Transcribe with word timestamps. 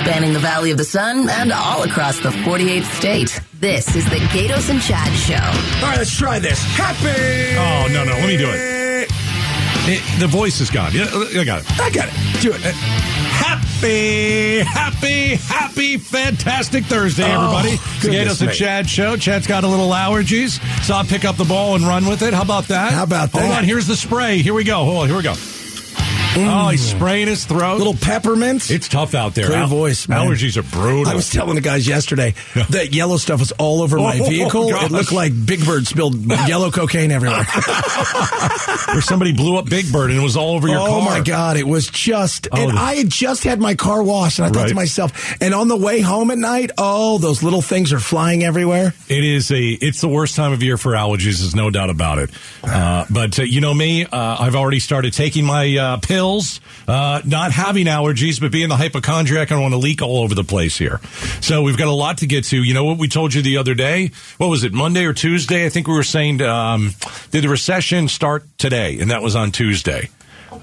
spanning 0.00 0.32
the 0.32 0.38
Valley 0.38 0.70
of 0.70 0.78
the 0.78 0.84
Sun 0.84 1.28
and 1.28 1.52
all 1.52 1.82
across 1.82 2.18
the 2.20 2.30
48th 2.30 2.84
state. 2.96 3.40
This 3.54 3.94
is 3.94 4.04
the 4.08 4.16
Gaydos 4.16 4.70
and 4.70 4.80
Chad 4.80 5.12
Show. 5.12 5.34
All 5.84 5.90
right, 5.90 5.98
let's 5.98 6.16
try 6.16 6.38
this. 6.38 6.62
Happy. 6.74 7.56
Oh, 7.58 7.86
no, 7.92 8.04
no, 8.04 8.12
let 8.12 8.26
me 8.28 8.36
do 8.36 8.48
it. 8.48 9.08
It- 9.88 10.20
the 10.20 10.26
voice 10.26 10.60
is 10.60 10.70
gone. 10.70 10.92
Yeah, 10.94 11.04
I 11.04 11.44
got 11.44 11.60
it. 11.62 11.80
I 11.80 11.90
got 11.90 12.08
it. 12.08 12.40
Do 12.42 12.52
it. 12.52 12.64
Uh, 12.64 12.70
happy, 12.72 14.60
happy, 14.60 15.34
happy, 15.36 15.96
fantastic 15.96 16.84
Thursday, 16.84 17.24
Oh, 17.24 17.40
everybody. 17.58 17.68
It's 17.70 18.02
the 18.02 18.08
goodness 18.10 18.38
Gaydos 18.40 18.46
and. 18.46 18.52
Chad 18.52 18.88
show. 18.90 19.16
Chad's 19.16 19.46
got 19.46 19.64
a 19.64 19.68
little 19.68 19.88
allergies, 19.90 20.60
so 20.84 20.94
I'll 20.94 21.04
pick 21.04 21.24
up 21.24 21.36
the 21.36 21.44
ball 21.44 21.74
and 21.74 21.84
run 21.84 22.06
with 22.06 22.22
it. 22.22 22.32
How 22.34 22.42
about 22.42 22.68
that? 22.68 22.92
How 22.92 23.02
about 23.04 23.32
that? 23.32 23.40
Hold 23.42 23.52
on, 23.52 23.64
here's 23.64 23.86
the 23.86 23.96
spray. 23.96 24.38
Here 24.38 24.54
we 24.54 24.64
go. 24.64 24.84
Hold 24.84 25.02
on, 25.02 25.08
here 25.08 25.16
we 25.16 25.22
go. 25.22 25.34
Oh, 26.36 26.68
he's 26.70 26.82
spraying 26.88 27.26
his 27.28 27.44
throat. 27.44 27.78
Little 27.78 27.94
peppermint. 27.94 28.70
it's 28.70 28.88
tough 28.88 29.14
out 29.14 29.34
there. 29.34 29.46
Clear 29.46 29.58
Al- 29.58 29.66
voice, 29.68 30.08
man. 30.08 30.26
Allergies 30.28 30.56
are 30.56 30.62
brutal. 30.62 31.08
I 31.10 31.14
was 31.14 31.28
telling 31.30 31.54
the 31.56 31.60
guys 31.60 31.86
yesterday 31.88 32.34
that 32.70 32.94
yellow 32.94 33.16
stuff 33.16 33.40
was 33.40 33.52
all 33.52 33.82
over 33.82 33.96
my 33.98 34.18
Oh, 34.22 34.28
vehicle. 34.28 34.70
gosh. 34.70 34.84
it 34.86 34.92
looked 34.92 35.12
like 35.12 35.32
Big 35.46 35.64
Bird 35.64 35.86
spilled 35.86 36.14
yellow 36.46 36.70
cocaine 36.70 37.10
everywhere. 37.10 37.40
or 38.94 39.00
somebody 39.00 39.32
blew 39.32 39.56
up 39.56 39.68
Big 39.68 39.90
Bird 39.92 40.10
and 40.10 40.18
it 40.20 40.22
was 40.22 40.36
all 40.36 40.54
over 40.54 40.68
your 40.68 40.78
oh 40.80 40.86
car. 40.86 40.98
Oh 41.00 41.04
my 41.04 41.20
god, 41.20 41.56
it 41.56 41.66
was 41.66 41.88
just. 41.88 42.46
and 42.52 42.78
I 42.78 42.94
had 42.94 43.08
just 43.10 43.44
had 43.44 43.60
my 43.60 43.74
car 43.74 44.02
washed, 44.02 44.38
and 44.38 44.46
I 44.46 44.50
thought 44.50 44.60
Right. 44.60 44.68
to 44.68 44.74
myself, 44.74 45.36
and 45.40 45.54
on 45.54 45.68
the 45.68 45.76
way 45.76 46.00
home 46.00 46.30
at 46.30 46.36
night, 46.38 46.70
oh, 46.78 47.18
those 47.18 47.42
little 47.42 47.62
things 47.62 47.92
are 47.92 47.98
flying 48.00 48.44
everywhere. 48.44 48.92
It 49.08 49.24
is 49.24 49.50
a. 49.50 49.60
It's 49.60 50.00
the 50.00 50.08
worst 50.08 50.36
time 50.36 50.52
of 50.52 50.62
year 50.62 50.76
for 50.76 50.92
allergies. 50.92 51.38
There's 51.40 51.54
no 51.56 51.70
doubt 51.70 51.88
about 51.90 52.18
it. 52.18 52.30
Uh, 52.62 53.04
but 53.10 53.38
uh, 53.38 53.42
you 53.42 53.60
know 53.60 53.72
me, 53.74 54.04
uh, 54.04 54.36
I've 54.38 54.54
already 54.56 54.80
started 54.80 55.12
taking 55.12 55.44
my 55.44 55.76
uh, 55.76 55.96
pills. 55.98 56.19
Uh, 56.88 57.20
not 57.24 57.52
having 57.52 57.86
allergies, 57.86 58.40
but 58.40 58.50
being 58.52 58.68
the 58.68 58.76
hypochondriac, 58.76 59.50
I 59.50 59.54
don't 59.54 59.62
want 59.62 59.74
to 59.74 59.78
leak 59.78 60.02
all 60.02 60.22
over 60.22 60.34
the 60.34 60.44
place 60.44 60.76
here. 60.76 61.00
So 61.40 61.62
we've 61.62 61.76
got 61.78 61.88
a 61.88 61.92
lot 61.92 62.18
to 62.18 62.26
get 62.26 62.44
to. 62.46 62.62
You 62.62 62.74
know 62.74 62.84
what 62.84 62.98
we 62.98 63.08
told 63.08 63.34
you 63.34 63.42
the 63.42 63.56
other 63.58 63.74
day? 63.74 64.10
What 64.38 64.48
was 64.48 64.64
it? 64.64 64.72
Monday 64.72 65.04
or 65.04 65.12
Tuesday? 65.12 65.66
I 65.66 65.68
think 65.68 65.86
we 65.86 65.94
were 65.94 66.02
saying, 66.02 66.40
um, 66.42 66.92
did 67.30 67.44
the 67.44 67.48
recession 67.48 68.08
start 68.08 68.44
today? 68.58 68.98
And 69.00 69.10
that 69.10 69.22
was 69.22 69.36
on 69.36 69.52
Tuesday. 69.52 70.10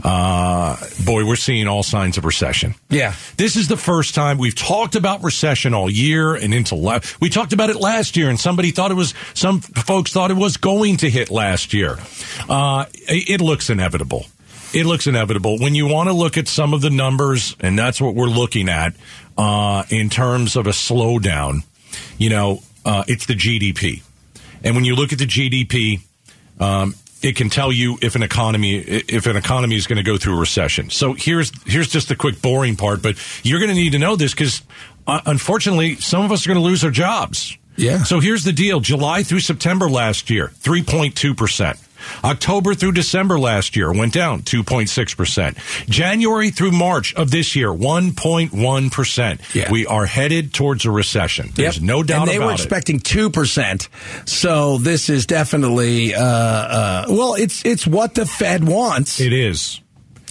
Uh, 0.04 0.76
boy, 1.06 1.26
we're 1.26 1.36
seeing 1.36 1.68
all 1.68 1.81
signs 1.81 2.18
of 2.18 2.26
recession. 2.26 2.76
Yeah. 2.90 3.14
This 3.38 3.56
is 3.56 3.68
the 3.68 3.78
first 3.78 4.14
time 4.14 4.38
we've 4.38 4.56
talked 4.56 4.96
about 4.96 5.24
recession 5.24 5.74
all 5.74 5.90
year 5.90 6.36
and 6.36 6.53
into 6.53 6.76
la- 6.76 7.00
we 7.20 7.30
talked 7.30 7.53
about 7.53 7.70
it 7.70 7.78
last 7.78 8.18
year 8.18 8.30
and 8.30 8.40
somebody 8.40 8.72
thought 8.72 8.92
it 8.92 8.96
was 8.96 9.14
some 9.34 9.62
folks 9.62 10.12
thought 10.12 10.30
it 10.30 10.38
was 10.38 10.58
going 10.58 10.98
to 10.98 11.09
hit 11.09 11.31
last 11.31 11.74
year. 11.74 11.98
Uh, 12.50 12.86
it 13.08 13.42
looks 13.42 13.70
inevitable. 13.70 14.26
It 14.78 14.86
looks 14.86 15.08
inevitable 15.08 15.58
when 15.58 15.73
you 15.73 15.88
want 15.88 16.08
to 16.08 16.14
look 16.14 16.38
at 16.38 16.47
some 16.47 16.75
of 16.75 16.81
the 16.81 16.92
numbers 16.92 17.56
and 17.59 17.78
that's 17.78 18.00
what 18.00 18.14
we're 18.14 18.28
looking 18.28 18.70
at 18.70 18.94
uh, 19.36 19.84
in 19.89 20.09
terms 20.09 20.56
of 20.56 20.67
a 20.67 20.72
slowdown. 20.72 21.64
You 22.19 22.30
know, 22.30 22.61
uh, 22.86 23.03
it's 23.08 23.25
the 23.25 23.34
GDP. 23.34 24.03
And 24.64 24.75
when 24.75 24.86
you 24.86 24.95
look 24.95 25.14
at 25.14 25.17
the 25.17 25.25
GDP, 25.25 26.02
um, 26.59 26.94
it 27.23 27.36
can 27.36 27.50
tell 27.50 27.72
you 27.72 27.97
if 28.03 28.16
an 28.16 28.22
economy 28.22 28.78
if 28.78 29.25
an 29.25 29.36
economy 29.36 29.75
is 29.75 29.88
going 29.88 29.97
to 29.97 30.03
go 30.03 30.17
through 30.17 30.38
a 30.38 30.39
recession. 30.39 30.91
So 30.91 31.14
here's 31.14 31.52
here's 31.66 31.89
just 31.89 32.09
the 32.09 32.16
quick 32.16 32.39
boring 32.39 32.75
part, 32.75 33.02
but 33.02 33.16
you're 33.44 33.59
going 33.59 33.69
to 33.69 33.75
need 33.75 33.94
to 33.94 34.00
know 34.00 34.16
this 34.16 34.31
because 34.31 34.62
uh, 35.08 35.22
unfortunately, 35.25 35.95
some 35.95 36.23
of 36.23 36.31
us 36.31 36.45
are 36.45 36.50
going 36.50 36.59
to 36.59 36.64
lose 36.64 36.84
our 36.84 36.91
jobs. 36.91 37.58
Yeah. 37.78 38.03
So 38.03 38.19
here's 38.19 38.44
the 38.44 38.53
deal: 38.53 38.80
July 38.80 39.23
through 39.23 39.39
September 39.39 39.89
last 39.89 40.30
year, 40.30 40.50
three 40.50 40.84
point 40.84 41.16
two 41.16 41.34
percent. 41.34 41.80
October 42.23 42.73
through 42.73 42.92
December 42.94 43.40
last 43.40 43.76
year 43.76 43.92
went 43.92 44.14
down 44.14 44.42
2.6%. 44.42 45.88
January 45.90 46.50
through 46.50 46.72
March 46.72 47.14
of 47.16 47.31
this 47.31 47.56
year, 47.56 47.70
1.1%. 48.52 49.56
Yeah. 49.56 49.72
We 49.72 49.86
are 49.86 50.06
headed 50.06 50.53
towards 50.53 50.86
a 50.86 50.92
recession. 50.92 51.52
There's 51.56 51.78
Yep. 51.78 51.84
no 51.86 52.03
doubt 52.03 52.22
and 52.23 52.30
they 52.31 52.36
about 52.38 52.45
were 52.48 52.52
it. 52.53 52.56
expecting 52.59 53.00
two 53.00 53.30
percent. 53.30 53.90
So 54.25 54.78
this 54.78 55.09
is 55.09 55.25
definitely 55.25 56.13
uh, 56.16 56.22
uh, 56.24 57.06
well, 57.09 57.35
it's 57.35 57.63
it's 57.66 57.85
what 57.88 58.16
the 58.16 58.25
Fed 58.25 58.64
wants. 58.64 59.19
It 59.19 59.34
is. 59.34 59.81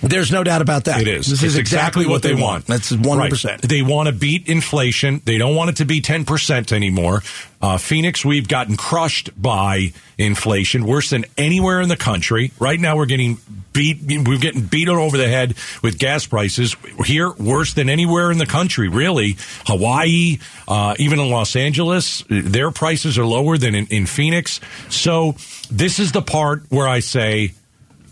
There's 0.02 0.30
no 0.30 0.44
doubt 0.44 0.60
about 0.60 0.84
that. 0.84 1.00
It 1.00 1.08
is. 1.08 1.26
This 1.26 1.42
It's 1.42 1.54
is 1.54 1.56
exactly, 1.56 2.06
what 2.06 2.22
they 2.22 2.34
want. 2.34 2.66
That's 2.66 2.92
one 2.92 3.18
Right. 3.18 3.32
They 3.62 3.80
want 3.80 4.08
to 4.08 4.12
beat 4.12 4.46
inflation. 4.46 5.22
They 5.24 5.38
don't 5.38 5.54
want 5.54 5.70
it 5.70 5.76
to 5.76 5.86
be 5.86 6.02
10% 6.02 6.72
anymore. 6.72 7.22
Uh, 7.62 7.78
Phoenix, 7.78 8.22
we've 8.22 8.46
gotten 8.46 8.76
crushed 8.76 9.30
by 9.40 9.92
inflation, 10.18 10.86
worse 10.86 11.10
than 11.10 11.24
anywhere 11.38 11.80
in 11.80 11.88
the 11.88 11.96
country. 11.96 12.52
Right 12.58 12.78
now, 12.78 12.96
we're 12.96 13.06
getting 13.06 13.38
beat. 13.72 13.98
We're 14.02 14.38
getting 14.38 14.62
beat 14.62 14.88
over 14.88 15.16
the 15.16 15.28
head 15.28 15.54
with 15.82 15.98
gas 15.98 16.26
prices. 16.26 16.76
Here, 17.04 17.32
worse 17.32 17.72
than 17.72 17.88
anywhere 17.88 18.30
in 18.30 18.36
the 18.36 18.46
country, 18.46 18.88
really. 18.88 19.36
Hawaii, 19.66 20.38
uh, 20.68 20.94
even 20.98 21.18
in 21.18 21.30
Los 21.30 21.56
Angeles, 21.56 22.22
their 22.28 22.70
prices 22.70 23.18
are 23.18 23.26
lower 23.26 23.56
than 23.56 23.74
in, 23.74 23.86
in 23.86 24.06
Phoenix. 24.06 24.60
So 24.90 25.36
this 25.70 25.98
is 25.98 26.12
the 26.12 26.22
part 26.22 26.64
where 26.68 26.86
I 26.86 27.00
say, 27.00 27.52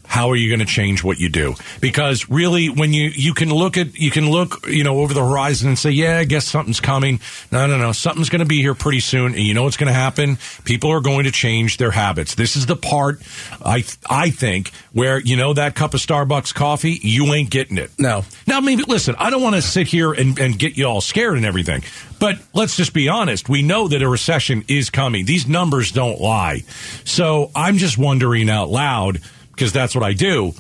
how 0.05 0.31
are 0.31 0.37
you 0.37 0.49
going 0.49 0.61
to 0.61 0.73
change 0.73 1.03
what 1.03 1.19
you 1.19 1.29
do? 1.29 1.55
Because 1.81 2.29
really, 2.29 2.69
when 2.69 2.93
you 2.93 3.09
you 3.09 3.35
can 3.35 3.51
look 3.51 3.77
at 3.77 3.99
you 3.99 4.11
can 4.11 4.31
look 4.31 4.67
you 4.69 4.85
know 4.85 4.99
over 4.99 5.15
the 5.15 5.25
horizon 5.25 5.69
and 5.69 5.79
say, 5.79 5.91
yeah, 5.91 6.19
I 6.19 6.25
guess 6.25 6.47
something's 6.47 6.81
coming. 6.81 7.21
No, 7.51 7.67
no, 7.67 7.79
no, 7.79 7.93
something's 7.93 8.29
going 8.29 8.41
to 8.41 8.47
be 8.47 8.61
here 8.61 8.75
pretty 8.75 9.01
soon, 9.01 9.35
and 9.35 9.43
you 9.43 9.55
know 9.55 9.65
what's 9.65 9.77
going 9.77 9.89
to 9.89 9.95
happen? 9.99 10.39
People 10.65 10.91
are 10.91 11.01
going 11.01 11.25
to 11.25 11.31
change 11.31 11.79
their 11.79 11.91
habits. 11.91 12.35
This 12.35 12.57
is 12.57 12.67
the 12.67 12.77
part 12.77 13.21
I 13.65 13.85
I 14.09 14.31
think 14.31 14.71
where 14.93 15.19
you 15.19 15.37
know 15.37 15.55
that 15.55 15.75
cup 15.75 15.95
of 15.95 16.01
Starbucks 16.01 16.55
coffee, 16.55 16.99
you 17.03 17.33
ain't 17.35 17.51
getting 17.51 17.79
it. 17.79 17.91
No. 17.99 18.25
Now, 18.47 18.61
maybe 18.61 18.85
listen. 18.87 19.15
I 19.19 19.31
don't 19.31 19.43
want 19.43 19.57
to 19.57 19.63
sit 19.63 19.87
here 19.87 20.13
and, 20.13 20.39
and 20.39 20.59
get 20.59 20.77
you 20.77 20.85
all 20.85 21.01
scared 21.01 21.37
and 21.37 21.47
everything, 21.47 21.83
but 22.19 22.39
let's 22.53 22.77
just 22.77 22.93
be 22.93 23.09
honest. 23.09 23.49
We 23.49 23.63
know 23.63 23.89
that 23.89 24.03
a 24.03 24.09
recession 24.09 24.65
is 24.69 24.91
coming. 24.91 25.25
These 25.25 25.47
numbers 25.49 25.93
don't 25.93 26.21
lie. 26.21 26.63
So 27.05 27.51
I'm 27.55 27.79
just 27.79 27.99
wondering 27.99 28.49
out 28.51 28.69
loud 28.69 29.21
because 29.55 29.73
that's 29.73 29.95
what 29.95 30.05
I 30.05 30.13
do. 30.13 30.53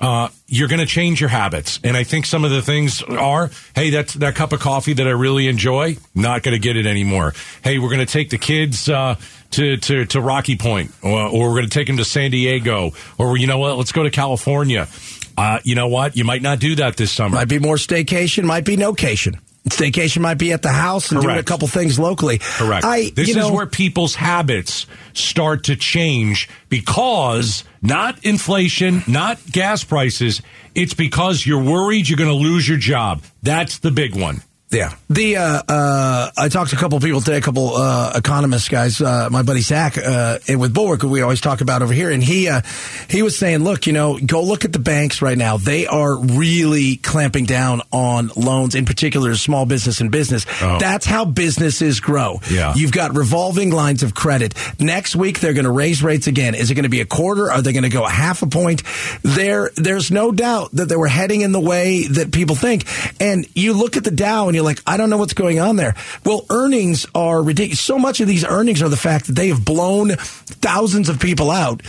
Uh, 0.00 0.30
you're 0.46 0.68
going 0.68 0.80
to 0.80 0.86
change 0.86 1.20
your 1.20 1.28
habits, 1.28 1.78
and 1.84 1.94
I 1.94 2.04
think 2.04 2.24
some 2.24 2.42
of 2.46 2.50
the 2.50 2.62
things 2.62 3.02
are, 3.02 3.50
hey, 3.74 3.90
that's 3.90 4.14
that 4.14 4.34
cup 4.34 4.54
of 4.54 4.60
coffee 4.60 4.94
that 4.94 5.06
I 5.06 5.10
really 5.10 5.46
enjoy. 5.46 5.98
Not 6.14 6.42
going 6.42 6.54
to 6.54 6.58
get 6.58 6.78
it 6.78 6.86
anymore. 6.86 7.34
Hey, 7.62 7.78
we're 7.78 7.90
going 7.90 8.00
to 8.00 8.10
take 8.10 8.30
the 8.30 8.38
kids 8.38 8.88
uh, 8.88 9.16
to, 9.50 9.76
to 9.76 10.06
to 10.06 10.20
Rocky 10.22 10.56
Point, 10.56 10.92
or, 11.02 11.20
or 11.20 11.48
we're 11.50 11.56
going 11.56 11.68
to 11.68 11.70
take 11.70 11.86
them 11.86 11.98
to 11.98 12.04
San 12.04 12.30
Diego, 12.30 12.92
or 13.18 13.36
you 13.36 13.46
know 13.46 13.58
what? 13.58 13.76
Let's 13.76 13.92
go 13.92 14.02
to 14.02 14.10
California. 14.10 14.88
Uh, 15.36 15.60
you 15.64 15.74
know 15.74 15.88
what? 15.88 16.16
You 16.16 16.24
might 16.24 16.40
not 16.40 16.60
do 16.60 16.76
that 16.76 16.96
this 16.96 17.12
summer. 17.12 17.34
Might 17.34 17.48
be 17.48 17.58
more 17.58 17.76
staycation, 17.76 18.44
might 18.44 18.64
be 18.64 18.76
nocation. 18.76 19.38
Staycation 19.68 20.22
might 20.22 20.38
be 20.38 20.52
at 20.52 20.62
the 20.62 20.70
house 20.70 21.12
and 21.12 21.20
doing 21.20 21.36
a 21.36 21.42
couple 21.42 21.68
things 21.68 21.98
locally. 21.98 22.38
Correct. 22.38 22.84
I, 22.84 23.10
this 23.10 23.28
you 23.28 23.34
know, 23.34 23.46
is 23.46 23.52
where 23.52 23.66
people's 23.66 24.14
habits 24.14 24.86
start 25.12 25.64
to 25.64 25.76
change 25.76 26.48
because 26.70 27.64
not 27.82 28.24
inflation, 28.24 29.02
not 29.06 29.38
gas 29.50 29.84
prices. 29.84 30.40
It's 30.74 30.94
because 30.94 31.44
you're 31.44 31.62
worried 31.62 32.08
you're 32.08 32.16
going 32.16 32.30
to 32.30 32.34
lose 32.34 32.66
your 32.66 32.78
job. 32.78 33.22
That's 33.42 33.78
the 33.78 33.90
big 33.90 34.18
one. 34.18 34.42
Yeah. 34.70 34.94
The 35.08 35.36
uh, 35.36 35.62
uh, 35.68 36.30
I 36.36 36.48
talked 36.48 36.70
to 36.70 36.76
a 36.76 36.78
couple 36.78 37.00
people 37.00 37.20
today, 37.20 37.38
a 37.38 37.40
couple 37.40 37.74
uh, 37.74 38.12
economists 38.14 38.68
guys. 38.68 39.00
Uh, 39.00 39.28
my 39.28 39.42
buddy 39.42 39.62
Zach, 39.62 39.98
uh, 39.98 40.38
with 40.48 40.72
Bulwark, 40.72 41.02
who 41.02 41.08
we 41.08 41.22
always 41.22 41.40
talk 41.40 41.60
about 41.60 41.82
over 41.82 41.92
here, 41.92 42.08
and 42.10 42.22
he 42.22 42.48
uh, 42.48 42.62
he 43.08 43.22
was 43.22 43.36
saying, 43.36 43.64
look, 43.64 43.88
you 43.88 43.92
know, 43.92 44.16
go 44.24 44.42
look 44.44 44.64
at 44.64 44.72
the 44.72 44.78
banks 44.78 45.22
right 45.22 45.36
now. 45.36 45.56
They 45.56 45.88
are 45.88 46.16
really 46.16 46.96
clamping 46.96 47.46
down 47.46 47.82
on 47.90 48.30
loans, 48.36 48.76
in 48.76 48.84
particular, 48.84 49.34
small 49.34 49.66
business 49.66 50.00
and 50.00 50.08
business. 50.12 50.46
Oh. 50.62 50.78
That's 50.78 51.04
how 51.04 51.24
businesses 51.24 51.98
grow. 51.98 52.38
Yeah. 52.48 52.72
You've 52.76 52.92
got 52.92 53.16
revolving 53.16 53.72
lines 53.72 54.04
of 54.04 54.14
credit. 54.14 54.54
Next 54.78 55.16
week 55.16 55.40
they're 55.40 55.52
going 55.52 55.64
to 55.64 55.72
raise 55.72 56.00
rates 56.00 56.28
again. 56.28 56.54
Is 56.54 56.70
it 56.70 56.74
going 56.74 56.84
to 56.84 56.88
be 56.88 57.00
a 57.00 57.06
quarter? 57.06 57.50
Are 57.50 57.60
they 57.60 57.72
going 57.72 57.82
to 57.82 57.88
go 57.88 58.04
a 58.04 58.10
half 58.10 58.42
a 58.42 58.46
point? 58.46 58.84
There, 59.22 59.72
there's 59.74 60.12
no 60.12 60.30
doubt 60.30 60.70
that 60.72 60.88
they 60.88 60.96
were 60.96 61.08
heading 61.08 61.40
in 61.40 61.50
the 61.50 61.60
way 61.60 62.06
that 62.06 62.32
people 62.32 62.54
think. 62.54 62.84
And 63.20 63.48
you 63.56 63.72
look 63.72 63.96
at 63.96 64.04
the 64.04 64.12
Dow 64.12 64.46
and 64.46 64.59
you're 64.60 64.66
like, 64.66 64.82
I 64.86 64.96
don't 64.98 65.08
know 65.08 65.16
what's 65.16 65.32
going 65.32 65.58
on 65.58 65.76
there. 65.76 65.94
Well, 66.24 66.44
earnings 66.50 67.06
are 67.14 67.42
ridiculous. 67.42 67.80
So 67.80 67.98
much 67.98 68.20
of 68.20 68.28
these 68.28 68.44
earnings 68.44 68.82
are 68.82 68.90
the 68.90 68.96
fact 68.96 69.26
that 69.26 69.32
they 69.32 69.48
have 69.48 69.64
blown 69.64 70.10
thousands 70.10 71.08
of 71.08 71.18
people 71.18 71.50
out, 71.50 71.82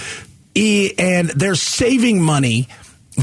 and 0.56 1.30
they're 1.30 1.56
saving 1.56 2.22
money. 2.22 2.70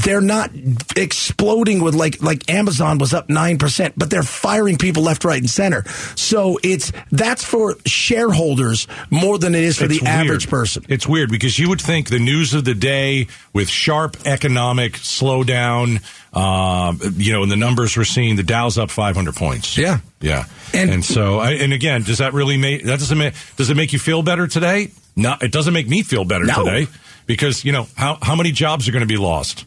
They're 0.03 0.21
not 0.21 0.51
exploding 0.95 1.81
with 1.81 1.95
like 1.95 2.21
like 2.21 2.49
Amazon 2.49 2.97
was 2.97 3.13
up 3.13 3.29
nine 3.29 3.57
percent, 3.57 3.93
but 3.97 4.09
they're 4.09 4.23
firing 4.23 4.77
people 4.77 5.03
left, 5.03 5.23
right, 5.25 5.39
and 5.39 5.49
center. 5.49 5.83
So 6.15 6.59
it's 6.63 6.91
that's 7.11 7.43
for 7.43 7.75
shareholders 7.85 8.87
more 9.09 9.37
than 9.39 9.55
it 9.55 9.63
is 9.63 9.77
for 9.77 9.85
It's 9.85 9.99
the 9.99 10.07
average 10.07 10.49
person. 10.49 10.85
It's 10.89 11.07
weird 11.07 11.29
because 11.31 11.57
you 11.57 11.69
would 11.69 11.81
think 11.81 12.09
the 12.09 12.19
news 12.19 12.53
of 12.53 12.65
the 12.65 12.75
day 12.75 13.27
with 13.53 13.69
sharp 13.69 14.17
economic 14.25 14.93
slowdown, 14.93 16.01
uh, 16.33 16.93
you 17.15 17.33
know, 17.33 17.43
and 17.43 17.51
the 17.51 17.55
numbers 17.57 17.97
we're 17.97 18.03
seeing, 18.03 18.35
the 18.35 18.43
Dow's 18.43 18.77
up 18.77 18.89
500 18.91 19.35
points. 19.35 19.77
Yeah. 19.77 19.99
Yeah. 20.21 20.45
And, 20.73 20.89
And- 20.91 21.05
so, 21.05 21.39
I, 21.39 21.51
and 21.53 21.73
again, 21.73 22.03
does 22.03 22.19
that 22.19 22.33
really 22.33 22.57
make, 22.57 22.83
that 22.83 22.99
doesn't 22.99 23.17
make, 23.17 23.33
does 23.57 23.69
it 23.69 23.75
make 23.77 23.93
you 23.93 23.99
feel 23.99 24.21
better 24.21 24.47
today? 24.47 24.91
No, 25.15 25.35
it 25.41 25.51
doesn't 25.51 25.73
make 25.73 25.87
me 25.87 26.03
feel 26.03 26.25
better 26.25 26.45
No. 26.45 26.63
today 26.63 26.87
because, 27.25 27.65
you 27.65 27.71
know, 27.71 27.87
how, 27.95 28.17
how 28.21 28.35
many 28.35 28.51
jobs 28.51 28.87
are 28.87 28.91
going 28.91 29.01
to 29.01 29.07
be 29.07 29.17
lost? 29.17 29.65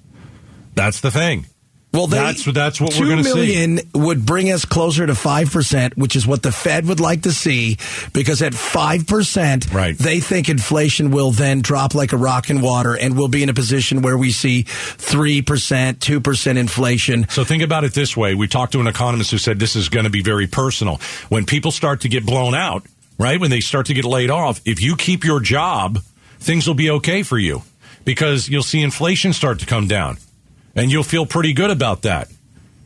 That's 0.74 1.00
the 1.00 1.10
thing. 1.10 1.46
Well, 1.92 2.06
they, 2.06 2.16
That's- 2.16 2.46
that's 2.54 2.80
what 2.80 2.98
we're 2.98 3.06
gonna 3.10 3.22
see. 3.22 3.34
million 3.34 3.80
would 3.92 4.24
bring 4.24 4.50
us 4.50 4.64
closer 4.64 5.06
to 5.06 5.14
five 5.14 5.52
percent, 5.52 5.94
which 5.98 6.16
is 6.16 6.26
what 6.26 6.42
the 6.42 6.50
Fed 6.50 6.86
would 6.86 7.00
like 7.00 7.24
to 7.24 7.32
see. 7.32 7.76
Because 8.14 8.40
at 8.40 8.54
five 8.54 9.06
percent, 9.06 9.70
Right. 9.70 9.94
they 9.98 10.18
think 10.20 10.48
inflation 10.48 11.10
will 11.10 11.32
then 11.32 11.60
drop 11.60 11.94
like 11.94 12.14
a 12.14 12.16
rock 12.16 12.48
in 12.48 12.62
water, 12.62 12.94
and 12.96 13.14
we'll 13.14 13.28
be 13.28 13.42
in 13.42 13.50
a 13.50 13.52
position 13.54 14.00
where 14.00 14.16
we 14.16 14.30
see 14.32 14.62
three 14.62 15.42
percent, 15.42 16.00
two 16.00 16.18
percent 16.18 16.56
inflation. 16.56 17.26
So 17.28 17.44
think 17.44 17.62
about 17.62 17.84
it 17.84 17.92
this 17.92 18.16
way. 18.16 18.34
We 18.34 18.48
talked 18.48 18.72
to 18.72 18.80
an 18.80 18.86
economist 18.86 19.30
who 19.30 19.36
said 19.36 19.58
this 19.58 19.76
is 19.76 19.90
going 19.90 20.04
to 20.04 20.10
be 20.10 20.22
very 20.22 20.46
personal. 20.46 20.96
When 21.28 21.44
people 21.44 21.72
start 21.72 22.00
to 22.02 22.08
get 22.08 22.24
blown 22.24 22.54
out, 22.54 22.86
right? 23.18 23.38
When 23.38 23.50
they 23.50 23.60
start 23.60 23.84
to 23.88 23.94
get 23.94 24.06
laid 24.06 24.30
off, 24.30 24.62
if 24.64 24.80
you 24.80 24.96
keep 24.96 25.24
your 25.24 25.40
job, 25.40 25.98
things 26.40 26.66
will 26.66 26.72
be 26.74 26.88
okay 26.88 27.22
for 27.22 27.36
you 27.36 27.60
because 28.06 28.48
you'll 28.48 28.62
see 28.62 28.80
inflation 28.80 29.34
start 29.34 29.58
to 29.60 29.66
come 29.66 29.86
down 29.88 30.16
and 30.74 30.90
you'll 30.90 31.02
feel 31.02 31.26
pretty 31.26 31.52
good 31.52 31.70
about 31.70 32.02
that. 32.02 32.28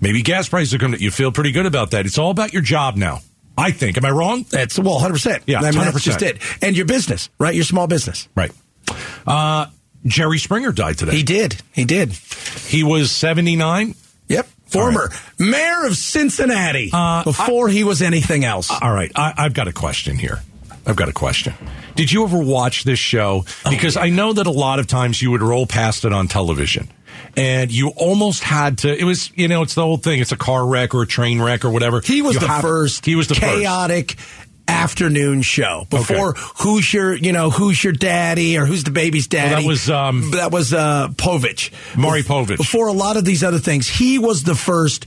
Maybe 0.01 0.23
gas 0.23 0.49
prices 0.49 0.75
are 0.75 0.79
coming. 0.79 1.01
You 1.01 1.11
feel 1.11 1.33
pretty 1.33 1.53
good 1.53 1.67
about 1.67 1.93
that. 1.93 2.07
It's 2.07 2.19
all 2.19 2.31
about 2.31 2.53
your 2.53 2.63
job 2.63 2.97
now. 2.97 3.21
I 3.59 3.71
think. 3.71 3.97
Am 3.97 4.05
I 4.05 4.11
wrong? 4.11 4.45
That's 4.51 4.79
well, 4.79 4.99
hundred 4.99 5.15
percent. 5.15 5.45
Yeah, 5.47 5.61
I 5.61 5.71
mean, 5.71 5.73
that's 5.81 5.97
100%. 5.97 6.03
just 6.03 6.23
it. 6.23 6.39
And 6.63 6.77
your 6.77 6.85
business, 6.85 7.31
right? 7.39 7.55
Your 7.55 7.65
small 7.65 7.87
business. 7.87 8.29
Right. 8.35 8.53
Uh, 9.27 9.67
Jerry 10.05 10.39
Springer 10.39 10.73
died 10.73 10.99
today. 10.99 11.13
He 11.17 11.23
did. 11.23 11.61
He 11.73 11.85
did. 11.87 12.13
He 12.13 12.85
was 12.85 13.11
79. 13.11 13.95
Yep. 14.29 14.47
Former 14.67 15.11
mayor 15.39 15.87
of 15.87 15.97
Cincinnati 15.97 16.91
Uh, 16.93 17.25
before 17.25 17.69
he 17.69 17.83
was 17.85 18.03
anything 18.03 18.45
else. 18.45 18.71
All 18.71 18.93
right, 18.93 19.11
I, 19.15 19.33
I've 19.39 19.55
got 19.55 19.69
a 19.69 19.73
question 19.73 20.19
here. 20.19 20.43
I've 20.87 20.97
got 20.97 21.09
a 21.09 21.13
question. 21.13 21.55
Did 21.97 22.13
you 22.13 22.23
ever 22.25 22.39
watch 22.39 22.85
this 22.85 22.99
show? 22.99 23.45
Because 23.69 23.97
I 23.97 24.09
know 24.11 24.33
that 24.33 24.47
a 24.47 24.51
lot 24.53 24.79
of 24.79 24.87
times 24.87 25.21
you 25.21 25.31
would 25.33 25.43
roll 25.43 25.67
past 25.67 26.05
it 26.05 26.13
on 26.13 26.29
television. 26.29 26.89
And 27.37 27.73
you 27.73 27.89
almost 27.97 28.43
had 28.43 28.79
to. 28.79 28.97
It 28.97 29.05
was, 29.05 29.31
you 29.37 29.49
know, 29.49 29.63
it's 29.63 29.75
the 29.75 29.83
whole 29.83 29.97
thing. 29.97 30.21
It's 30.21 30.33
a 30.33 30.37
car 30.37 30.67
wreck 30.67 30.95
or 30.95 31.03
a 31.03 31.07
train 31.07 31.41
wreck 31.43 31.65
or 31.65 31.71
whatever. 31.71 32.01
He 32.03 32.23
was 32.23 32.35
You 32.35 32.41
the 32.41 32.49
have- 32.49 32.63
first. 32.63 33.05
He 33.05 33.17
was 33.17 33.27
the 33.29 33.35
first. 33.35 33.55
chaotic 33.59 34.17
afternoon 34.69 35.43
show 35.43 35.87
before 35.91 36.33
who's 36.59 36.93
your 36.93 37.15
you 37.15 37.31
know 37.33 37.51
who's 37.51 37.83
your 37.85 37.93
daddy 37.93 38.59
or 38.59 38.67
who's 38.67 38.83
the 38.83 38.91
baby's 38.91 39.29
daddy. 39.29 39.63
that 39.63 39.69
was, 39.69 39.89
um, 39.89 40.33
that 40.33 40.51
was 40.51 40.75
uh, 40.75 41.07
Povich, 41.15 41.71
Maury 41.97 42.23
Povich. 42.23 42.57
Before 42.57 42.89
a 42.89 42.93
lot 42.93 43.17
of 43.17 43.25
these 43.25 43.45
other 43.45 43.59
things, 43.61 43.87
he 43.89 44.19
was 44.19 44.43
the 44.43 44.55
first. 44.57 45.07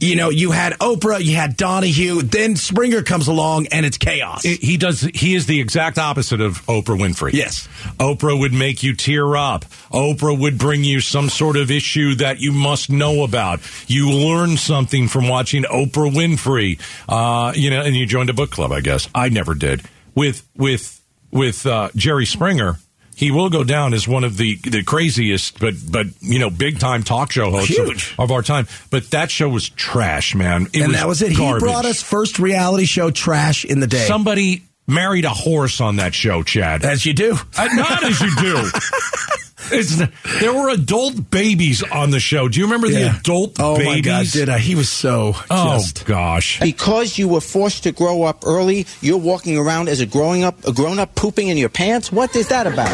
You 0.00 0.16
know, 0.16 0.30
you 0.30 0.50
had 0.50 0.72
Oprah, 0.78 1.22
you 1.22 1.36
had 1.36 1.56
Donahue, 1.58 2.22
then 2.22 2.56
Springer 2.56 3.02
comes 3.02 3.28
along 3.28 3.66
and 3.66 3.84
it's 3.84 3.98
chaos. 3.98 4.42
He- 4.42 4.56
He 4.56 4.76
does. 4.78 5.02
He 5.14 5.34
is 5.34 5.44
the 5.46 5.60
exact 5.60 5.98
opposite 5.98 6.40
of 6.40 6.64
Oprah 6.66 6.98
Winfrey. 6.98 7.32
Yes. 7.34 7.68
Oprah 7.98 8.38
would 8.38 8.52
make 8.54 8.82
you 8.82 8.94
tear 8.94 9.36
up. 9.36 9.64
Oprah 9.92 10.38
would 10.38 10.56
bring 10.56 10.84
you 10.84 11.00
some 11.00 11.28
sort 11.28 11.56
of 11.58 11.70
issue 11.70 12.14
that 12.16 12.40
you 12.40 12.50
must 12.52 12.88
know 12.90 13.24
about. 13.24 13.60
You 13.88 14.10
learn 14.10 14.56
something 14.56 15.06
from 15.06 15.28
watching 15.28 15.64
Oprah 15.64 16.10
Winfrey. 16.10 16.78
Uh, 17.08 17.52
you 17.54 17.68
know, 17.70 17.82
and 17.82 17.94
you 17.94 18.06
joined 18.06 18.30
a 18.30 18.34
book 18.34 18.50
club. 18.50 18.72
I 18.72 18.80
guess 18.80 19.06
I 19.14 19.28
never 19.28 19.54
did. 19.54 19.82
With 20.14 20.46
with 20.56 20.98
with 21.30 21.66
uh, 21.66 21.90
Jerry 21.94 22.24
Springer. 22.26 22.78
He 23.20 23.30
will 23.30 23.50
go 23.50 23.64
down 23.64 23.92
as 23.92 24.08
one 24.08 24.24
of 24.24 24.38
the, 24.38 24.56
the 24.56 24.82
craziest, 24.82 25.60
but 25.60 25.74
but 25.90 26.06
you 26.22 26.38
know, 26.38 26.48
big 26.48 26.78
time 26.78 27.02
talk 27.02 27.32
show 27.32 27.50
hosts 27.50 27.78
of-. 27.78 28.14
Of, 28.18 28.32
our 28.32 28.40
time. 28.40 28.66
But 28.88 29.10
that 29.10 29.30
show 29.30 29.46
was 29.46 29.68
trash, 29.68 30.34
man. 30.34 30.68
It 30.72 30.80
and 30.80 30.94
that 30.94 31.06
was 31.06 31.20
it. 31.20 31.36
Garbage. 31.36 31.60
He 31.60 31.66
brought 31.66 31.84
us 31.84 32.02
first 32.02 32.38
reality 32.38 32.86
show 32.86 33.10
trash 33.10 33.66
in 33.66 33.80
the 33.80 33.86
day. 33.86 34.06
Somebody 34.06 34.62
married 34.86 35.26
a 35.26 35.34
horse 35.34 35.82
on 35.82 35.96
that 35.96 36.14
show, 36.14 36.42
Chad. 36.42 36.82
as 36.82 37.04
you 37.04 37.12
do. 37.12 37.36
Uh, 37.58 37.68
not 37.74 38.02
as 38.04 38.18
you 38.22 38.34
do. 38.36 38.70
It's, 39.72 39.96
there 40.40 40.52
were 40.54 40.68
adult 40.70 41.30
babies 41.30 41.82
on 41.82 42.10
the 42.10 42.20
show. 42.20 42.48
Do 42.48 42.58
you 42.58 42.66
remember 42.66 42.88
the 42.88 43.00
Yeah. 43.00 43.18
adult 43.18 43.56
oh 43.60 43.76
babies? 43.76 43.94
my 43.94 44.00
God, 44.00 44.26
did 44.32 44.48
I? 44.48 44.58
He 44.58 44.74
was 44.74 44.88
so 44.88 45.34
Oh 45.50 45.78
just. 45.78 46.04
gosh. 46.06 46.60
Because 46.60 47.18
you 47.18 47.28
were 47.28 47.40
forced 47.40 47.82
to 47.84 47.92
grow 47.92 48.22
up 48.22 48.44
early, 48.46 48.86
you're 49.00 49.18
walking 49.18 49.56
around 49.58 49.88
as 49.88 50.00
a 50.00 50.06
growing 50.06 50.44
up, 50.44 50.64
a 50.66 50.72
grown 50.72 50.98
up 50.98 51.14
pooping 51.14 51.48
in 51.48 51.56
your 51.56 51.68
pants. 51.68 52.10
What 52.10 52.34
is 52.36 52.48
that 52.48 52.66
about? 52.66 52.88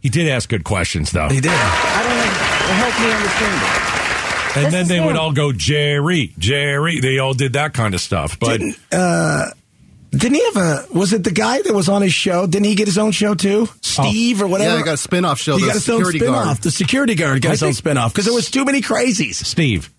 He 0.00 0.08
did 0.08 0.28
ask 0.28 0.48
good 0.48 0.64
questions 0.64 1.10
though. 1.10 1.28
He 1.28 1.40
did. 1.40 1.50
I 1.52 2.02
don't 2.02 2.16
know. 2.16 2.74
Help 2.74 3.00
me 3.00 3.12
understand 3.12 3.62
it. 3.62 3.84
And 4.56 4.66
This 4.66 4.72
then 4.72 4.82
is 4.82 4.88
they 4.88 5.00
would 5.00 5.16
all 5.16 5.32
go 5.32 5.52
Jerry, 5.52 6.32
Jerry. 6.38 7.00
They 7.00 7.18
all 7.18 7.34
did 7.34 7.52
that 7.52 7.74
kind 7.74 7.94
of 7.94 8.00
stuff. 8.00 8.38
But 8.40 8.58
Didn't, 8.60 8.78
uh, 8.92 9.50
didn't 10.10 10.34
he 10.34 10.44
have 10.46 10.56
a? 10.56 10.86
Was 10.94 11.12
it 11.12 11.24
the 11.24 11.30
guy 11.30 11.60
that 11.62 11.72
was 11.74 11.88
on 11.88 12.02
his 12.02 12.12
show? 12.14 12.46
Didn't 12.46 12.66
he 12.66 12.74
get 12.74 12.86
his 12.86 12.98
own 12.98 13.12
show 13.12 13.34
too? 13.34 13.68
Steve 13.82 14.40
or 14.42 14.46
whatever. 14.48 14.70
Yeah, 14.72 14.78
he 14.78 14.84
got 14.84 14.94
a 14.94 14.96
spin-off 14.96 15.38
show, 15.38 15.56
He 15.56 15.62
the 15.62 15.66
got 15.68 15.74
his 15.74 15.88
own 15.88 15.96
security 15.98 16.18
spin-off. 16.20 16.44
guard. 16.44 16.56
The 16.58 16.70
security 16.70 17.14
guard 17.14 17.42
got 17.42 17.48
I 17.48 17.52
his 17.52 17.62
own 17.62 17.66
think- 17.68 17.76
spin-off 17.78 18.12
because 18.12 18.24
there 18.24 18.34
was 18.34 18.50
too 18.50 18.64
many 18.64 18.80
crazies. 18.80 19.34
Steve, 19.34 19.90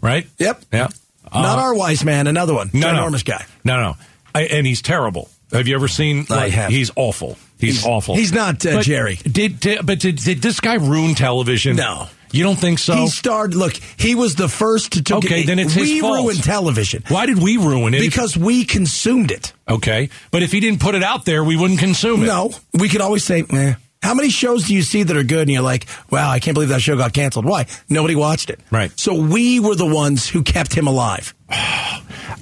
right? 0.00 0.26
Yep. 0.38 0.62
Yeah. 0.72 0.88
Not 1.32 1.58
Uh, 1.58 1.62
our 1.62 1.74
wise 1.74 2.04
man. 2.04 2.26
Another 2.26 2.54
one. 2.54 2.70
no, 2.72 3.08
no. 3.08 3.18
Guy. 3.24 3.44
No, 3.64 3.80
no. 3.80 3.96
I, 4.34 4.42
and 4.42 4.66
he's 4.66 4.82
terrible. 4.82 5.28
Have 5.52 5.68
you 5.68 5.74
ever 5.74 5.88
seen? 5.88 6.26
I 6.30 6.34
like, 6.34 6.52
have. 6.52 6.70
He's 6.70 6.90
awful. 6.96 7.38
He's, 7.58 7.76
He's- 7.76 7.86
awful. 7.86 8.16
he's 8.16 8.32
not, 8.32 8.64
uh, 8.66 8.74
But 8.76 8.84
Jerry. 8.84 9.16
Did, 9.16 9.60
did 9.60 9.86
but 9.86 9.98
did, 10.00 10.16
did 10.16 10.42
this 10.42 10.60
guy 10.60 10.74
ruin 10.74 11.14
television? 11.14 11.76
No. 11.76 12.08
You 12.32 12.42
don't 12.42 12.58
think 12.58 12.78
so? 12.78 12.94
He 12.96 13.08
starred. 13.08 13.54
Look, 13.54 13.74
he 13.96 14.14
was 14.14 14.34
the 14.34 14.48
first 14.48 14.92
to. 14.92 15.02
to 15.04 15.16
Okay, 15.16 15.44
then 15.44 15.58
it's 15.58 15.72
his 15.74 15.88
we 15.88 16.00
ruined 16.00 16.42
television 16.42 17.02
Why 17.08 17.26
did 17.26 17.38
we 17.38 17.56
ruin 17.56 17.94
it? 17.94 18.00
because 18.00 18.36
we 18.36 18.64
consumed 18.64 19.30
it. 19.30 19.52
Okay, 19.68 20.10
but 20.30 20.42
if 20.42 20.52
he 20.52 20.60
didn't 20.60 20.80
put 20.80 20.94
it 20.94 21.02
out 21.02 21.24
there, 21.24 21.42
we 21.44 21.56
wouldn't 21.56 21.80
consume 21.80 22.22
it. 22.22 22.26
No, 22.26 22.52
we 22.74 22.88
could 22.88 23.00
always 23.00 23.24
say, 23.24 23.44
eh. 23.50 23.74
How 24.02 24.14
many 24.14 24.28
shows 24.28 24.66
do 24.66 24.74
you 24.74 24.82
see 24.82 25.02
that 25.02 25.16
are 25.16 25.24
good 25.24 25.40
and 25.42 25.50
you're 25.50 25.62
like, 25.62 25.86
wow, 26.10 26.30
I 26.30 26.38
can't 26.38 26.54
believe 26.54 26.68
that 26.68 26.80
show 26.82 26.96
got 26.96 27.12
canceled? 27.12 27.44
Why? 27.44 27.66
Nobody 27.88 28.14
watched 28.14 28.50
it. 28.50 28.60
Right. 28.70 28.92
So 28.98 29.14
we 29.20 29.58
were 29.58 29.74
the 29.74 29.86
ones 29.86 30.28
who 30.28 30.42
kept 30.44 30.74
him 30.74 30.86
alive. 30.86 31.34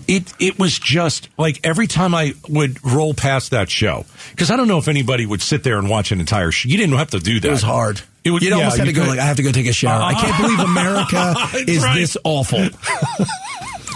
It 0.06 0.34
it 0.38 0.58
was 0.58 0.78
just 0.78 1.30
like 1.38 1.60
every 1.64 1.86
time 1.86 2.14
I 2.14 2.34
would 2.46 2.84
roll 2.84 3.14
past 3.14 3.52
that 3.52 3.70
show 3.70 4.04
because 4.32 4.50
I 4.50 4.56
don't 4.56 4.68
know 4.68 4.76
if 4.76 4.86
anybody 4.86 5.24
would 5.24 5.40
sit 5.40 5.62
there 5.64 5.78
and 5.78 5.88
watch 5.88 6.12
an 6.12 6.20
entire 6.20 6.50
show. 6.50 6.68
You 6.68 6.76
didn't 6.76 6.96
have 6.98 7.10
to 7.12 7.20
do 7.20 7.40
that. 7.40 7.48
It 7.48 7.50
was 7.50 7.62
hard. 7.62 8.02
It 8.24 8.30
would, 8.30 8.42
You'd 8.42 8.50
yeah, 8.50 8.56
almost 8.56 8.78
had 8.78 8.84
to 8.84 8.90
you 8.90 8.96
go 8.96 9.02
could- 9.02 9.10
like, 9.10 9.18
I 9.18 9.24
have 9.24 9.36
to 9.36 9.42
go 9.42 9.52
take 9.52 9.66
a 9.66 9.72
shower. 9.72 10.02
I 10.02 10.14
can't 10.14 10.40
believe 10.42 10.58
America 10.70 11.34
is 11.68 11.82
right. 11.82 11.94
this 11.98 12.16
awful. 12.24 12.58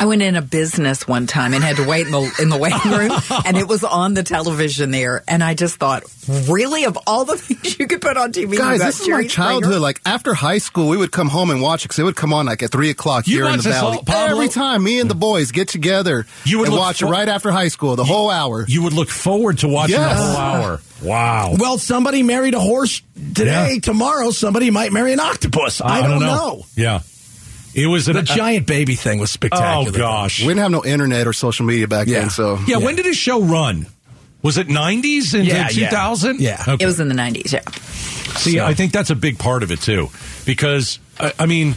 I 0.00 0.06
went 0.06 0.22
in 0.22 0.36
a 0.36 0.42
business 0.42 1.06
one 1.08 1.26
time 1.26 1.54
and 1.54 1.62
had 1.64 1.76
to 1.76 1.86
wait 1.86 2.06
in 2.06 2.12
the 2.12 2.36
in 2.40 2.48
the 2.50 2.56
waiting 2.56 2.92
room, 2.92 3.12
and 3.44 3.56
it 3.56 3.66
was 3.66 3.82
on 3.84 4.14
the 4.14 4.22
television 4.22 4.90
there. 4.90 5.22
And 5.26 5.42
I 5.42 5.54
just 5.54 5.76
thought, 5.76 6.04
really, 6.48 6.84
of 6.84 6.96
all 7.06 7.24
the 7.24 7.36
things 7.38 7.78
you 7.78 7.86
could 7.86 8.00
put 8.00 8.16
on 8.16 8.32
TV, 8.32 8.52
you 8.52 8.58
Guys, 8.58 8.78
got 8.78 8.86
this 8.86 9.00
is 9.00 9.06
Jerry 9.06 9.22
my 9.24 9.28
childhood. 9.28 9.64
Springer? 9.64 9.80
Like 9.80 10.00
after 10.06 10.34
high 10.34 10.58
school, 10.58 10.88
we 10.88 10.96
would 10.96 11.10
come 11.12 11.28
home 11.28 11.50
and 11.50 11.60
watch 11.60 11.84
it 11.84 11.88
because 11.88 11.98
it 11.98 12.04
would 12.04 12.16
come 12.16 12.32
on 12.32 12.46
like 12.46 12.62
at 12.62 12.70
three 12.70 12.90
o'clock 12.90 13.26
You 13.26 13.38
here 13.44 13.46
in 13.52 13.56
the 13.56 13.62
valley. 13.68 13.96
all- 13.98 14.02
Pablo? 14.04 14.36
Every 14.36 14.48
time, 14.48 14.84
me 14.84 15.00
and 15.00 15.10
the 15.10 15.14
boys 15.16 15.50
get 15.52 15.68
together 15.68 16.26
You 16.44 16.60
would 16.60 16.68
and 16.68 16.76
watch 16.76 17.00
for- 17.00 17.06
it 17.06 17.10
right 17.10 17.28
after 17.28 17.50
high 17.50 17.68
school, 17.68 17.96
the 17.96 18.04
whole 18.04 18.30
hour. 18.30 18.64
You 18.68 18.82
would 18.84 18.92
look 18.92 19.08
forward 19.08 19.58
to 19.58 19.68
watching 19.68 19.96
Yes. 19.96 20.18
the 20.18 20.24
whole 20.26 20.36
hour. 20.36 20.80
Wow. 21.02 21.54
well, 21.58 21.78
somebody 21.78 22.22
married 22.24 22.54
a 22.54 22.60
horse 22.60 23.02
today. 23.34 23.74
Yeah. 23.74 23.80
Tomorrow, 23.80 24.32
somebody 24.32 24.70
might 24.70 24.92
marry 24.92 25.12
an 25.12 25.20
octopus. 25.20 25.80
I, 25.80 26.02
don't, 26.02 26.18
know. 26.20 26.64
Yeah, 26.74 27.00
it 27.82 27.86
was 27.86 28.08
an, 28.08 28.14
The 28.16 28.22
giant 28.22 28.66
baby 28.66 28.94
thing 28.94 29.18
was 29.18 29.30
oh, 29.30 29.34
spectacular. 29.34 29.88
Oh 29.88 29.98
gosh. 29.98 30.40
we 30.40 30.48
didn't 30.48 30.60
have 30.60 30.70
no 30.70 30.84
internet 30.84 31.26
or 31.26 31.32
social 31.32 31.64
media 31.66 31.86
back 31.88 32.06
Yeah. 32.08 32.20
then, 32.20 32.30
so 32.30 32.54
yeah, 32.66 32.78
Yeah. 32.78 32.84
When 32.84 32.96
did 32.96 33.06
his 33.06 33.16
show 33.16 33.40
run? 33.40 33.86
Was 34.42 34.56
it 34.56 34.68
nineties 34.68 35.34
into 35.34 35.52
Yeah, 35.52 35.68
two 35.68 35.80
yeah. 35.80 35.90
thousand? 35.90 36.40
Yeah. 36.40 36.62
Okay. 36.66 36.82
It 36.84 36.86
was 36.86 37.00
in 37.00 37.08
the 37.08 37.14
nineties. 37.14 37.52
Yeah. 37.52 37.68
See, 38.36 38.52
So- 38.58 38.64
I 38.64 38.74
think 38.74 38.92
that's 38.92 39.10
a 39.10 39.16
big 39.16 39.38
part 39.38 39.62
of 39.62 39.70
it 39.72 39.80
too, 39.80 40.10
because 40.44 40.98
I, 41.18 41.32
I 41.40 41.46
mean, 41.46 41.74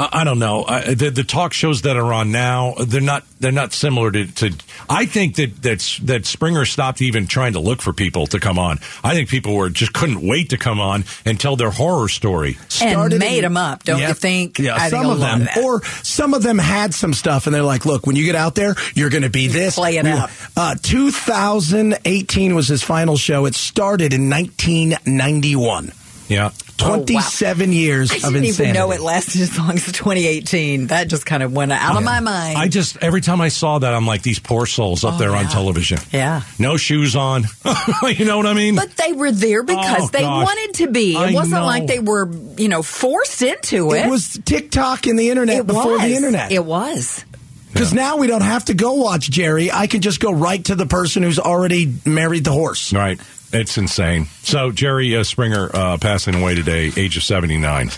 I, 0.00 0.20
I 0.20 0.24
don't 0.24 0.38
know 0.38 0.64
I, 0.66 0.94
the, 0.94 1.10
the 1.10 1.24
talk 1.24 1.52
shows 1.52 1.82
that 1.82 1.96
are 1.96 2.12
on 2.12 2.32
now. 2.32 2.74
They're 2.80 3.00
not 3.02 3.24
they're 3.38 3.52
not 3.52 3.72
similar 3.72 4.10
to. 4.10 4.26
to 4.26 4.52
I 4.88 5.04
think 5.06 5.36
that 5.36 5.62
that's 5.62 5.98
that 5.98 6.24
Springer 6.26 6.64
stopped 6.64 7.02
even 7.02 7.26
trying 7.26 7.52
to 7.52 7.60
look 7.60 7.82
for 7.82 7.92
people 7.92 8.26
to 8.28 8.40
come 8.40 8.58
on. 8.58 8.78
I 9.04 9.14
think 9.14 9.28
people 9.28 9.54
were 9.54 9.68
just 9.68 9.92
couldn't 9.92 10.26
wait 10.26 10.50
to 10.50 10.58
come 10.58 10.80
on 10.80 11.04
and 11.24 11.38
tell 11.38 11.56
their 11.56 11.70
horror 11.70 12.08
story. 12.08 12.56
And 12.82 13.18
made 13.18 13.44
them 13.44 13.56
up, 13.56 13.84
don't 13.84 14.00
you 14.00 14.14
think? 14.14 14.58
Yeah, 14.58 14.76
I 14.76 14.88
some 14.88 15.06
a 15.06 15.10
of 15.12 15.20
them, 15.20 15.42
of 15.42 15.64
or 15.64 15.84
some 16.02 16.34
of 16.34 16.42
them 16.42 16.58
had 16.58 16.94
some 16.94 17.12
stuff, 17.12 17.46
and 17.46 17.54
they're 17.54 17.62
like, 17.62 17.84
"Look, 17.84 18.06
when 18.06 18.16
you 18.16 18.24
get 18.24 18.36
out 18.36 18.54
there, 18.54 18.74
you're 18.94 19.10
going 19.10 19.22
to 19.22 19.30
be 19.30 19.48
this." 19.48 19.74
Play 19.76 19.96
it 19.98 20.04
We- 20.04 20.10
out. 20.10 20.30
Uh, 20.56 20.74
2018 20.80 22.54
was 22.54 22.68
his 22.68 22.82
final 22.82 23.16
show. 23.16 23.44
It 23.46 23.54
started 23.54 24.12
in 24.12 24.30
1991. 24.30 25.92
Yeah. 26.28 26.50
27 26.80 27.72
years 27.72 28.10
I 28.10 28.14
didn't 28.16 28.36
insanity. 28.44 28.62
even 28.70 28.72
know 28.74 28.90
it 28.92 29.00
lasted 29.00 29.40
as 29.42 29.58
long 29.58 29.70
as 29.72 29.86
2018. 29.86 30.88
That 30.88 31.08
just 31.08 31.26
kind 31.26 31.42
of 31.42 31.52
went 31.52 31.72
out 31.72 31.96
of 31.96 32.02
my 32.04 32.20
mind. 32.20 32.56
I 32.58 32.68
just 32.68 32.96
every 33.02 33.20
time 33.20 33.40
I 33.40 33.48
saw 33.48 33.78
that, 33.78 33.94
I'm 33.94 34.06
like 34.06 34.22
these 34.22 34.38
poor 34.38 34.66
souls 34.66 35.04
up 35.04 35.14
Oh, 35.14 35.18
there 35.18 35.34
on 35.36 35.46
television. 35.46 35.98
Yeah. 36.12 36.42
no 36.58 36.76
shoes 36.76 37.16
on. 37.16 37.44
you 38.16 38.24
know 38.24 38.36
what 38.36 38.46
I 38.46 38.54
mean? 38.54 38.76
but 38.76 38.96
they 38.96 39.12
were 39.12 39.32
there 39.32 39.62
because 39.62 40.02
Oh, 40.02 40.08
they 40.12 40.20
gosh. 40.20 40.44
wanted 40.46 40.74
to 40.76 40.88
be. 40.88 41.14
It 41.14 41.18
I 41.18 41.32
wasn't 41.32 41.60
know. 41.60 41.66
like 41.66 41.86
they 41.86 41.98
were, 42.00 42.30
you 42.56 42.68
know, 42.68 42.82
forced 42.82 43.42
into 43.42 43.92
it. 43.92 44.06
It 44.06 44.10
was 44.10 44.38
TikTok 44.44 45.06
and 45.06 45.18
the 45.18 45.30
internet 45.30 45.58
It 45.60 45.66
before 45.66 45.92
was. 45.92 46.00
the 46.02 46.14
internet. 46.14 46.52
It 46.52 46.64
was. 46.64 47.24
Because 47.72 47.94
now 47.94 48.16
we 48.16 48.26
don't 48.26 48.42
have 48.42 48.64
to 48.64 48.74
go 48.74 48.94
watch 48.94 49.30
Jerry. 49.30 49.70
I 49.70 49.86
can 49.86 50.00
just 50.00 50.18
go 50.18 50.32
right 50.32 50.64
to 50.64 50.74
the 50.74 50.86
person 50.86 51.22
who's 51.22 51.38
already 51.38 51.92
married 52.04 52.42
the 52.42 52.50
horse. 52.50 52.92
Right. 52.92 53.20
It's 53.52 53.76
insane. 53.78 54.26
So 54.42 54.70
Jerry 54.70 55.16
uh, 55.16 55.24
Springer 55.24 55.70
uh, 55.74 55.98
passing 55.98 56.34
away 56.34 56.54
today, 56.54 56.92
age 56.96 57.16
of 57.16 57.22
seventy 57.24 57.58
nine. 57.58 57.90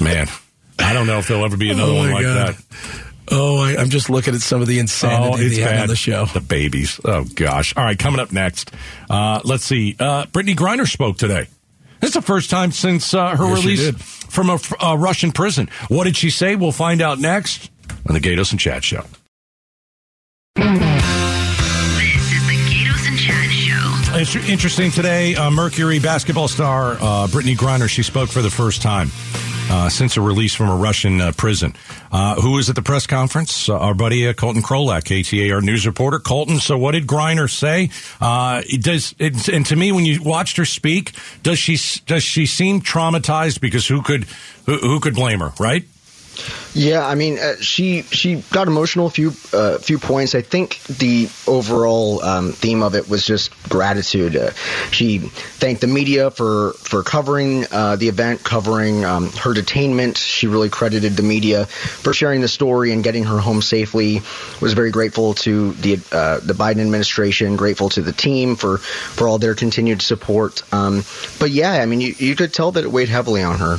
Man, 0.00 0.28
I 0.78 0.92
don't 0.92 1.06
know 1.06 1.18
if 1.18 1.28
there'll 1.28 1.44
ever 1.44 1.56
be 1.56 1.70
another 1.70 1.92
Oh, 1.92 1.96
one 1.96 2.12
like 2.12 2.24
God. 2.24 2.54
that. 2.54 3.02
Oh, 3.30 3.58
I, 3.58 3.76
I'm 3.76 3.90
just 3.90 4.08
looking 4.08 4.34
at 4.34 4.40
some 4.40 4.62
of 4.62 4.68
the 4.68 4.78
insanity 4.78 5.28
Oh, 5.34 5.36
they 5.36 5.60
had 5.60 5.80
on 5.82 5.86
the 5.88 5.96
show. 5.96 6.24
The 6.26 6.40
babies. 6.40 6.98
Oh 7.04 7.24
gosh. 7.34 7.76
All 7.76 7.84
right, 7.84 7.98
coming 7.98 8.20
up 8.20 8.32
next. 8.32 8.72
Uh, 9.10 9.40
let's 9.44 9.64
see. 9.64 9.96
Uh, 9.98 10.24
Brittney 10.26 10.54
Griner 10.56 10.88
spoke 10.90 11.18
today. 11.18 11.46
This 12.00 12.10
is 12.10 12.14
the 12.14 12.22
first 12.22 12.48
time 12.48 12.70
since 12.70 13.12
uh, 13.12 13.36
her 13.36 13.48
Yes, 13.48 13.64
release 13.64 13.90
from 14.26 14.50
a, 14.50 14.58
uh, 14.80 14.94
Russian 14.96 15.32
prison. 15.32 15.68
What 15.88 16.04
did 16.04 16.16
she 16.16 16.30
say? 16.30 16.54
We'll 16.54 16.70
find 16.72 17.02
out 17.02 17.18
next 17.18 17.70
on 18.08 18.14
the 18.14 18.20
Gaydos 18.20 18.52
and 18.52 18.60
Chad 18.60 18.84
Show. 18.84 19.04
It's 24.20 24.34
interesting 24.34 24.90
today. 24.90 25.36
Uh, 25.36 25.48
Mercury 25.48 26.00
basketball 26.00 26.48
star 26.48 26.94
uh, 26.94 27.28
Brittney 27.28 27.56
Griner. 27.56 27.88
She 27.88 28.02
spoke 28.02 28.28
for 28.30 28.42
the 28.42 28.50
first 28.50 28.82
time 28.82 29.12
uh, 29.70 29.88
since 29.88 30.16
a 30.16 30.20
release 30.20 30.56
from 30.56 30.68
a 30.68 30.74
Russian 30.74 31.20
uh, 31.20 31.30
prison. 31.36 31.72
Uh, 32.10 32.34
who 32.34 32.50
was 32.50 32.68
at 32.68 32.74
the 32.74 32.82
press 32.82 33.06
conference? 33.06 33.68
Uh, 33.68 33.78
our 33.78 33.94
buddy 33.94 34.34
Colton 34.34 34.60
Krolak, 34.60 35.04
KTAR, 35.04 35.54
our 35.54 35.60
news 35.60 35.86
reporter. 35.86 36.18
Colton. 36.18 36.58
So, 36.58 36.76
what 36.76 36.92
did 36.92 37.06
Griner 37.06 37.48
say? 37.48 37.90
Uh, 38.20 38.62
does 38.80 39.14
it, 39.20 39.46
and 39.48 39.64
to 39.66 39.76
me, 39.76 39.92
when 39.92 40.04
you 40.04 40.20
watched 40.20 40.56
her 40.56 40.64
speak, 40.64 41.12
does 41.44 41.60
she 41.60 41.78
does 42.06 42.24
she 42.24 42.46
seem 42.46 42.80
traumatized? 42.80 43.60
Because 43.60 43.86
who 43.86 44.02
could 44.02 44.24
who, 44.66 44.78
who 44.78 44.98
could 44.98 45.14
blame 45.14 45.38
her, 45.38 45.52
right? 45.60 45.84
Yeah, 46.74 47.04
I 47.04 47.14
mean, 47.14 47.38
uh, 47.38 47.56
she 47.56 48.02
she 48.02 48.42
got 48.52 48.68
emotional 48.68 49.06
a 49.06 49.10
few 49.10 49.32
uh, 49.52 49.78
few 49.78 49.98
points. 49.98 50.34
I 50.34 50.42
think 50.42 50.80
the 50.84 51.28
overall 51.46 52.22
um, 52.22 52.52
theme 52.52 52.82
of 52.82 52.94
it 52.94 53.08
was 53.08 53.24
just 53.24 53.50
gratitude. 53.68 54.36
Uh, 54.36 54.52
she 54.92 55.18
thanked 55.18 55.80
the 55.80 55.86
media 55.86 56.30
for 56.30 56.74
for 56.74 57.02
covering 57.02 57.64
uh, 57.72 57.96
the 57.96 58.08
event, 58.08 58.44
covering 58.44 59.04
um, 59.04 59.30
her 59.30 59.54
detainment. 59.54 60.18
She 60.18 60.46
really 60.46 60.68
credited 60.68 61.16
the 61.16 61.22
media 61.22 61.66
for 61.66 62.12
sharing 62.12 62.42
the 62.42 62.48
story 62.48 62.92
and 62.92 63.02
getting 63.02 63.24
her 63.24 63.38
home 63.38 63.62
safely. 63.62 64.20
Was 64.60 64.74
very 64.74 64.90
grateful 64.90 65.34
to 65.34 65.72
the 65.72 65.94
uh, 66.12 66.40
the 66.40 66.54
Biden 66.54 66.80
administration, 66.80 67.56
grateful 67.56 67.88
to 67.90 68.02
the 68.02 68.12
team 68.12 68.54
for 68.56 68.78
for 68.78 69.26
all 69.26 69.38
their 69.38 69.54
continued 69.54 70.02
support. 70.02 70.62
Um, 70.72 71.02
but 71.40 71.50
yeah, 71.50 71.72
I 71.72 71.86
mean, 71.86 72.00
you, 72.00 72.14
you 72.18 72.36
could 72.36 72.52
tell 72.52 72.72
that 72.72 72.84
it 72.84 72.92
weighed 72.92 73.08
heavily 73.08 73.42
on 73.42 73.58
her. 73.58 73.78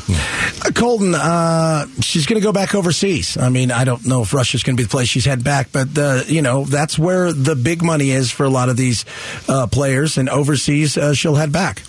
Colton, 0.74 1.16
uh, 1.16 1.86
she's 2.02 2.26
going 2.26 2.39
to 2.39 2.39
go 2.42 2.52
back 2.52 2.76
overseas. 2.76 3.38
I 3.38 3.50
mean, 3.50 3.72
I 3.72 3.84
don't 3.84 4.06
know 4.06 4.22
if 4.22 4.34
Russia's 4.34 4.64
going 4.64 4.76
to 4.78 4.82
be 4.82 4.86
the 4.86 4.90
place 4.92 5.08
she's 5.08 5.26
head 5.26 5.44
back, 5.44 5.72
but 5.72 5.98
uh, 5.98 6.22
you 6.28 6.42
know 6.42 6.66
that's 6.66 6.98
where 7.00 7.32
the 7.34 7.56
big 7.56 7.82
money 7.84 8.12
is 8.12 8.32
for 8.32 8.44
a 8.46 8.50
lot 8.50 8.70
of 8.70 8.78
these 8.78 9.06
uh, 9.48 9.68
players. 9.68 10.18
And 10.18 10.30
overseas, 10.30 10.98
uh, 10.98 11.14
she'll 11.14 11.36
head 11.36 11.52
back. 11.52 11.84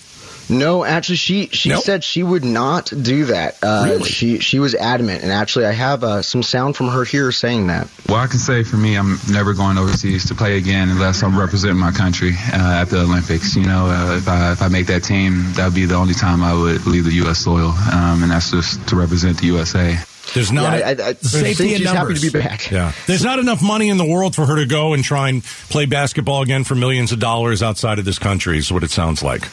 No, 0.49 0.85
actually, 0.85 1.15
she 1.15 1.47
she 1.47 1.69
Nope. 1.69 1.85
said 1.85 2.03
she 2.03 2.25
would 2.25 2.45
not 2.45 2.87
do 3.03 3.27
that. 3.27 3.59
Uh, 3.63 3.85
Really? 3.87 4.09
She 4.11 4.41
she 4.41 4.59
was 4.59 4.75
adamant, 4.75 5.23
and 5.23 5.31
actually, 5.31 5.67
I 5.67 5.71
have 5.71 6.03
uh, 6.03 6.23
some 6.23 6.43
sound 6.43 6.75
from 6.75 6.89
her 6.89 7.05
here 7.05 7.31
saying 7.31 7.69
that. 7.69 7.87
Well, 8.09 8.17
I 8.19 8.27
can 8.27 8.41
say 8.41 8.65
for 8.65 8.77
me, 8.77 8.97
I'm 8.97 9.17
never 9.31 9.55
going 9.55 9.79
overseas 9.79 10.27
to 10.27 10.35
play 10.35 10.57
again 10.59 10.89
unless 10.89 11.23
I'm 11.23 11.39
representing 11.39 11.79
my 11.79 11.93
country 11.93 12.33
uh, 12.53 12.81
at 12.83 12.87
the 12.87 13.03
Olympics. 13.03 13.55
You 13.55 13.63
know, 13.63 13.87
uh, 13.87 14.17
if 14.17 14.27
I 14.27 14.51
if 14.51 14.61
I 14.61 14.67
make 14.67 14.89
that 14.89 15.05
team, 15.05 15.53
that 15.53 15.67
would 15.67 15.75
be 15.77 15.85
the 15.85 15.95
only 15.95 16.15
time 16.15 16.43
I 16.43 16.53
would 16.53 16.85
leave 16.85 17.05
the 17.05 17.15
U.S. 17.23 17.39
soil, 17.39 17.69
um, 17.93 18.25
and 18.25 18.33
that's 18.33 18.51
just 18.51 18.89
to 18.89 18.97
represent 18.97 19.39
the 19.39 19.47
USA. 19.47 19.99
There's 20.35 20.53
not. 20.53 20.79
yeah, 20.79 20.87
I, 20.87 20.91
I, 20.91 21.09
I 21.09 21.13
safety 21.15 21.55
think 21.55 21.73
in 21.73 21.79
she's 21.79 21.87
happy 21.87 21.99
numbers. 21.99 22.23
to 22.23 22.31
be 22.31 22.39
back. 22.39 22.71
Yeah. 22.71 22.93
There's 23.07 23.25
not 23.25 23.39
enough 23.39 23.63
money 23.63 23.89
in 23.89 23.97
the 23.97 24.05
world 24.05 24.35
for 24.35 24.47
her 24.47 24.57
to 24.57 24.67
go 24.67 24.93
and 24.95 25.03
try 25.03 25.29
and 25.29 25.43
play 25.45 25.87
basketball 25.87 26.43
again 26.43 26.65
for 26.65 26.75
millions 26.75 27.13
of 27.13 27.19
dollars 27.19 27.63
outside 27.63 27.99
of 27.99 28.05
this 28.05 28.19
country, 28.19 28.59
is 28.59 28.73
what 28.73 28.85
it 28.85 28.91
sounds 28.91 29.23
like. 29.23 29.49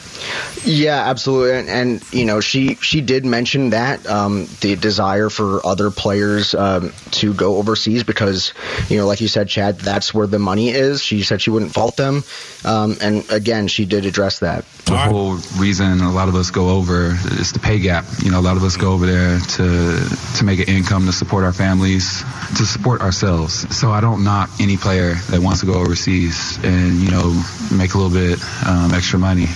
Yeah, 0.64 1.08
absolutely, 1.08 1.58
and, 1.58 1.68
and 1.68 2.12
you 2.12 2.24
know, 2.24 2.40
she 2.40 2.74
she 2.76 3.00
did 3.00 3.24
mention 3.24 3.70
that 3.70 4.06
um, 4.06 4.46
the 4.60 4.76
desire 4.76 5.30
for 5.30 5.64
other 5.66 5.90
players 5.90 6.54
um, 6.54 6.92
to 7.12 7.32
go 7.32 7.56
overseas 7.56 8.04
because 8.04 8.52
you 8.88 8.98
know, 8.98 9.06
like 9.06 9.20
you 9.20 9.28
said, 9.28 9.48
Chad, 9.48 9.78
that's 9.78 10.12
where 10.12 10.26
the 10.26 10.38
money 10.38 10.70
is. 10.70 11.02
She 11.02 11.22
said 11.22 11.40
she 11.40 11.50
wouldn't 11.50 11.72
fault 11.72 11.96
them, 11.96 12.24
um, 12.64 12.96
and 13.00 13.28
again, 13.30 13.68
she 13.68 13.84
did 13.84 14.04
address 14.04 14.40
that. 14.40 14.64
The 14.86 14.96
whole 14.96 15.36
reason 15.58 16.00
a 16.00 16.12
lot 16.12 16.28
of 16.28 16.34
us 16.34 16.50
go 16.50 16.70
over 16.70 17.16
is 17.38 17.52
the 17.52 17.58
pay 17.58 17.78
gap. 17.78 18.04
You 18.22 18.30
know, 18.30 18.40
a 18.40 18.42
lot 18.42 18.56
of 18.56 18.64
us 18.64 18.76
go 18.76 18.92
over 18.92 19.06
there 19.06 19.38
to 19.38 20.08
to 20.38 20.44
make 20.44 20.67
an 20.68 20.76
income 20.76 21.06
to 21.06 21.12
support 21.12 21.44
our 21.44 21.52
families, 21.52 22.22
to 22.56 22.66
support 22.66 23.00
ourselves. 23.00 23.76
So 23.76 23.90
I 23.90 24.00
don't 24.00 24.24
knock 24.24 24.50
any 24.60 24.76
player 24.76 25.14
that 25.30 25.40
wants 25.40 25.60
to 25.60 25.66
go 25.66 25.74
overseas 25.74 26.58
and 26.62 27.00
you 27.00 27.10
know 27.10 27.42
make 27.72 27.94
a 27.94 27.98
little 27.98 28.12
bit 28.12 28.38
um, 28.66 28.92
extra 28.92 29.18
money. 29.18 29.46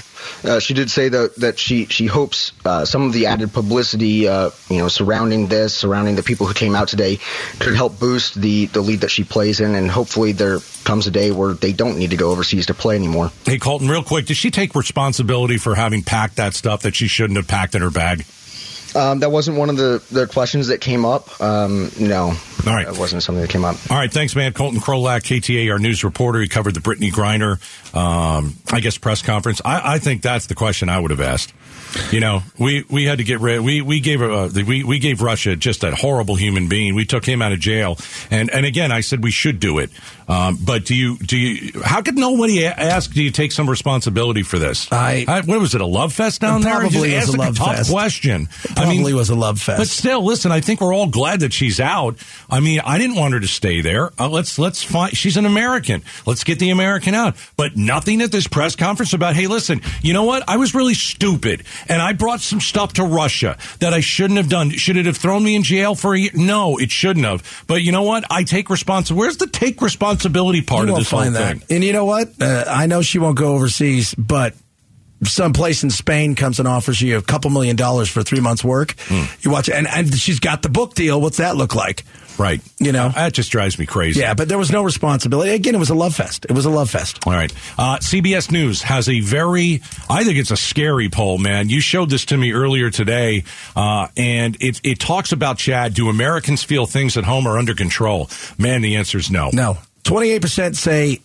Uh, 0.45 0.59
she 0.59 0.75
did 0.75 0.91
say 0.91 1.09
that 1.09 1.37
that 1.37 1.59
she 1.59 1.87
she 1.87 2.07
hopes 2.07 2.53
uh, 2.65 2.85
some 2.85 3.03
of 3.03 3.13
the 3.13 3.27
added 3.27 3.53
publicity, 3.53 4.27
uh, 4.27 4.51
you 4.69 4.79
know, 4.79 4.89
surrounding 4.89 5.47
this, 5.47 5.75
surrounding 5.75 6.17
the 6.17 6.23
people 6.23 6.47
who 6.47 6.55
came 6.55 6.75
out 6.75 6.89
today, 6.89 7.19
could 7.61 7.75
help 7.75 7.99
boost 7.99 8.41
the 8.41 8.67
the 8.67 8.81
lead 8.81 9.01
that 9.01 9.11
she 9.11 9.23
plays 9.23 9.61
in, 9.61 9.75
and 9.75 9.91
hopefully 9.91 10.33
there 10.33 10.59
comes 10.85 11.07
a 11.07 11.11
day 11.11 11.31
where 11.31 11.55
they 11.55 11.73
don't 11.73 11.97
need 11.97 12.11
to 12.11 12.17
go 12.17 12.31
overseas 12.31 12.67
to 12.67 12.75
play 12.75 12.97
anymore. 12.97 13.31
Hey, 13.45 13.59
Colton, 13.59 13.89
real 13.89 14.03
quick, 14.03 14.27
did 14.27 14.37
she 14.37 14.51
take 14.51 14.75
responsibility 14.75 15.59
for 15.59 15.75
having 15.75 16.03
packed 16.03 16.37
that 16.37 16.55
stuff 16.55 16.83
that 16.83 16.97
she 16.97 17.07
shouldn't 17.07 17.37
have 17.37 17.47
packed 17.47 17.75
in 17.75 17.83
her 17.83 17.91
bag? 17.91 18.25
Um, 18.95 19.21
that 19.21 19.31
wasn't 19.31 19.57
one 19.59 19.71
of 19.71 19.77
the, 19.77 20.03
the 20.11 20.27
questions 20.27 20.69
that 20.69 20.81
came 20.81 21.05
up. 21.05 21.41
Um, 21.41 21.91
no, 21.99 22.25
All 22.25 22.35
right. 22.67 22.87
that 22.87 22.99
wasn't 22.99 23.23
something 23.23 23.41
that 23.43 23.51
came 23.51 23.65
up. 23.65 23.77
All 23.91 23.97
right, 23.97 24.13
thanks, 24.13 24.37
man. 24.37 24.53
Colton 24.53 24.81
Krolak, 24.81 25.23
KTAR, 25.23 25.73
our 25.73 25.79
news 25.79 26.05
reporter. 26.05 26.41
He 26.41 26.49
covered 26.49 26.75
the 26.75 26.81
Brittney 26.81 27.11
Griner, 27.11 27.59
um, 27.95 28.55
I 28.71 28.81
guess, 28.81 28.99
press 28.99 29.23
conference. 29.23 29.61
I, 29.65 29.95
I 29.95 29.99
think 29.99 30.23
that's 30.23 30.47
the 30.47 30.55
question 30.55 30.89
I 30.89 30.99
would 30.99 31.11
have 31.11 31.21
asked. 31.21 31.53
You 32.11 32.21
know, 32.21 32.43
we, 32.59 32.85
we 32.89 33.05
had 33.05 33.19
to 33.19 33.25
get 33.25 33.41
rid. 33.41 33.61
We 33.61 33.83
we 33.83 34.01
gave 34.01 34.23
uh, 34.23 34.49
we 34.67 34.83
we 34.83 34.99
gave 34.99 35.21
Russia 35.21 35.57
just 35.57 35.85
a 35.85 35.95
horrible 35.95 36.37
human 36.37 36.67
being. 36.67 36.95
We 36.95 37.05
took 37.05 37.27
him 37.27 37.43
out 37.43 37.53
of 37.53 37.61
jail, 37.61 37.99
and 38.31 38.49
and 38.49 38.65
again, 38.65 38.91
I 38.91 39.03
said 39.03 39.23
we 39.23 39.31
should 39.31 39.61
do 39.61 39.79
it. 39.79 39.91
Um, 40.29 40.59
but 40.65 40.85
do 40.85 40.95
you 40.95 41.17
do 41.19 41.37
you? 41.37 41.81
How 41.83 42.03
could 42.03 42.17
nobody 42.17 42.67
ask? 42.67 43.13
Do 43.13 43.23
you 43.23 43.31
take 43.31 43.53
some 43.53 43.69
responsibility 43.69 44.43
for 44.43 44.59
this? 44.59 44.91
I- 44.91 45.43
what 45.47 45.61
was 45.61 45.75
it? 45.75 45.81
A 45.81 45.87
love 45.87 46.13
fest 46.13 46.41
down 46.41 46.63
there? 46.63 46.79
probably 46.81 47.15
was 47.15 47.29
a 47.29 47.37
love 47.37 47.57
tough 47.59 47.77
fest. 47.77 47.91
question. 47.91 48.47
Probably 48.75 49.13
was 49.15 49.31
a 49.31 49.35
love 49.35 49.61
fest. 49.61 49.79
But 49.79 49.89
still, 49.89 50.25
listen. 50.25 50.53
I 50.53 50.61
think 50.61 50.81
we're 50.81 50.95
all 50.95 51.07
glad 51.09 51.41
that 51.41 51.53
she's 51.53 51.81
out. 51.81 52.17
I 52.49 52.61
mean, 52.61 52.81
I 52.85 52.99
didn't 52.99 53.17
want 53.17 53.35
her 53.35 53.41
to 53.41 53.49
stay 53.49 53.81
there. 53.81 54.11
Uh, 54.19 54.29
let's 54.29 54.59
let's 54.59 54.83
find. 54.83 55.17
She's 55.17 55.37
an 55.37 55.47
American. 55.47 56.03
Let's 56.27 56.45
get 56.45 56.59
the 56.59 56.71
American 56.71 57.15
out. 57.15 57.37
But 57.57 57.77
nothing 57.77 58.21
at 58.23 58.31
this 58.33 58.47
press 58.47 58.77
conference 58.77 59.13
about. 59.13 59.35
Hey, 59.35 59.47
listen. 59.47 59.81
You 60.03 60.13
know 60.13 60.25
what? 60.25 60.45
I 60.49 60.57
was 60.57 60.75
really 60.75 60.95
stupid, 60.95 61.65
and 61.89 62.01
I 62.01 62.13
brought 62.13 62.41
some 62.41 62.61
stuff 62.61 62.95
to 62.95 63.05
Russia 63.05 63.57
that 63.81 63.93
I 63.93 64.01
shouldn't 64.01 64.37
have 64.39 64.49
done. 64.49 64.71
Should 64.71 64.97
it 64.97 65.07
have 65.07 65.17
thrown 65.17 65.43
me 65.43 65.57
in 65.57 65.63
jail 65.63 65.95
for 65.95 66.15
a 66.15 66.19
year? 66.19 66.31
No, 66.35 66.79
it 66.79 66.91
shouldn't 66.91 67.27
have. 67.27 67.65
But 67.67 67.83
you 67.83 67.93
know 67.93 68.03
what? 68.03 68.25
I 68.31 68.45
take 68.45 68.71
responsibility. 68.71 69.19
Where's 69.21 69.37
the 69.39 69.47
take 69.47 69.81
responsibility 69.81 70.12
part 70.61 70.87
you 70.87 70.93
of 70.93 70.99
this 70.99 71.11
whole 71.11 71.23
thing? 71.23 71.33
that. 71.35 71.71
And 71.71 71.85
you 71.85 71.93
know 71.93 72.05
what? 72.05 72.31
Uh, 72.41 72.65
I 72.69 72.87
know 72.87 73.03
she 73.03 73.19
won't 73.19 73.37
go 73.37 73.55
overseas, 73.55 74.15
but 74.15 74.55
someplace 75.25 75.83
in 75.83 75.91
Spain 75.91 76.35
comes 76.35 76.59
and 76.59 76.67
offers 76.67 77.01
you 77.01 77.17
a 77.17 77.23
couple 77.23 77.51
million 77.51 77.77
dollars 77.77 78.09
for 78.09 78.23
three 78.23 78.41
months' 78.41 78.65
work. 78.65 78.95
Hmm. 79.07 79.25
You 79.41 79.51
watch 79.51 79.69
it, 79.69 79.75
and, 79.75 79.87
and 79.87 80.13
she's 80.15 80.41
got 80.41 80.63
the 80.63 80.69
book 80.69 80.95
deal. 80.95 81.21
What's 81.21 81.37
that 81.37 81.57
look 81.57 81.75
like? 81.75 82.05
Right. 82.39 82.61
You 82.79 82.93
know? 82.93 83.11
that 83.11 83.33
just 83.35 83.53
drives 83.53 83.79
me 83.79 83.87
crazy. 83.87 84.21
Yeah, 84.21 84.35
but 84.35 84.49
there 84.49 84.59
was 84.59 84.71
no 84.71 84.83
responsibility. 84.83 85.53
Again, 85.53 85.75
it 85.75 85.79
was 85.79 85.91
a 85.91 85.95
love 85.95 86.15
fest. 86.15 86.47
It 86.49 86.53
was 86.53 86.65
a 86.65 86.71
love 86.71 86.91
fest. 86.91 87.27
All 87.27 87.33
right. 87.33 87.53
Uh, 87.79 87.99
CBS 87.99 88.51
News 88.51 88.83
has 88.83 89.09
a 89.09 89.21
very, 89.21 89.83
I 90.09 90.25
think 90.25 90.39
it's 90.39 90.51
a 90.51 90.57
scary 90.57 91.09
poll, 91.09 91.39
man. 91.39 91.69
You 91.69 91.81
showed 91.81 92.11
this 92.11 92.25
to 92.27 92.37
me 92.37 92.53
earlier 92.53 92.91
today, 92.91 93.45
uh, 93.77 94.09
and 94.17 94.57
it, 94.61 94.81
it 94.83 94.99
talks 94.99 95.33
about, 95.33 95.59
Chad, 95.59 95.95
do 95.95 96.09
Americans 96.09 96.65
feel 96.65 96.87
things 96.87 97.17
at 97.17 97.25
home 97.25 97.47
are 97.47 97.59
under 97.59 97.75
control? 97.75 98.31
Man, 98.59 98.81
the 98.83 98.97
answer 98.97 99.19
is 99.19 99.31
no. 99.31 99.51
No. 99.53 99.79
28% 100.05 100.75
say 100.75 101.21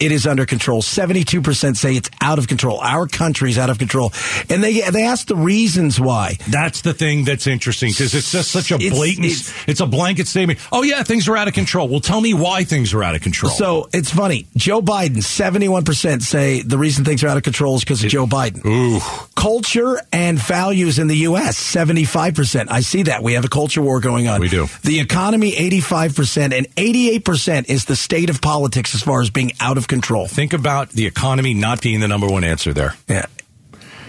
it 0.00 0.12
is 0.12 0.26
under 0.26 0.46
control. 0.46 0.82
72% 0.82 1.76
say 1.76 1.94
it's 1.94 2.10
out 2.20 2.38
of 2.40 2.48
control. 2.48 2.80
Our 2.80 3.06
country's 3.06 3.56
out 3.56 3.70
of 3.70 3.78
control. 3.78 4.12
And 4.50 4.64
they 4.64 4.80
they 4.90 5.04
ask 5.04 5.28
the 5.28 5.36
reasons 5.36 6.00
why. 6.00 6.36
That's 6.50 6.80
the 6.80 6.92
thing 6.92 7.24
that's 7.24 7.46
interesting 7.46 7.90
because 7.90 8.14
it's 8.16 8.32
just 8.32 8.50
such 8.50 8.72
a 8.72 8.78
blatant, 8.78 9.26
it's- 9.26 9.54
it's, 9.68 9.80
a 9.80 9.86
blanket 9.86 10.26
statement. 10.26 10.58
Oh, 10.72 10.82
yeah, 10.82 11.02
things 11.04 11.28
are 11.28 11.36
out 11.36 11.46
of 11.46 11.54
control. 11.54 11.86
Well, 11.88 12.00
tell 12.00 12.20
me 12.20 12.34
why 12.34 12.64
things 12.64 12.92
are 12.94 13.02
out 13.04 13.14
of 13.14 13.20
control. 13.22 13.52
So 13.52 13.88
it's 13.92 14.10
funny. 14.10 14.46
Joe 14.56 14.82
Biden, 14.82 15.18
71% 15.18 16.22
say 16.22 16.62
the 16.62 16.78
reason 16.78 17.04
things 17.04 17.22
are 17.22 17.28
out 17.28 17.36
of 17.36 17.42
control 17.44 17.76
is 17.76 17.84
because 17.84 18.02
of 18.02 18.10
Joe 18.10 18.26
Biden. 18.26 18.64
Ooh. 18.66 19.00
Culture 19.36 20.00
and 20.12 20.38
values 20.38 20.98
in 20.98 21.06
the 21.06 21.16
U.S., 21.28 21.56
75%. 21.58 22.66
I 22.70 22.80
see 22.80 23.04
that. 23.04 23.22
We 23.22 23.34
have 23.34 23.44
a 23.44 23.48
culture 23.48 23.82
war 23.82 24.00
going 24.00 24.26
on. 24.28 24.40
We 24.40 24.48
do. 24.48 24.66
The 24.82 24.98
economy, 24.98 25.52
85%, 25.52 26.52
and 26.52 26.66
88% 26.74 27.68
is 27.68 27.84
the 27.84 27.94
state 27.94 28.15
of 28.30 28.40
politics 28.40 28.94
as 28.94 29.02
far 29.02 29.20
as 29.20 29.30
being 29.30 29.52
out 29.60 29.78
of 29.78 29.88
control. 29.88 30.26
Think 30.26 30.52
about 30.52 30.90
the 30.90 31.06
economy 31.06 31.54
not 31.54 31.80
being 31.82 32.00
the 32.00 32.08
number 32.08 32.26
one 32.26 32.44
answer 32.44 32.72
there. 32.72 32.94
Yeah. 33.08 33.26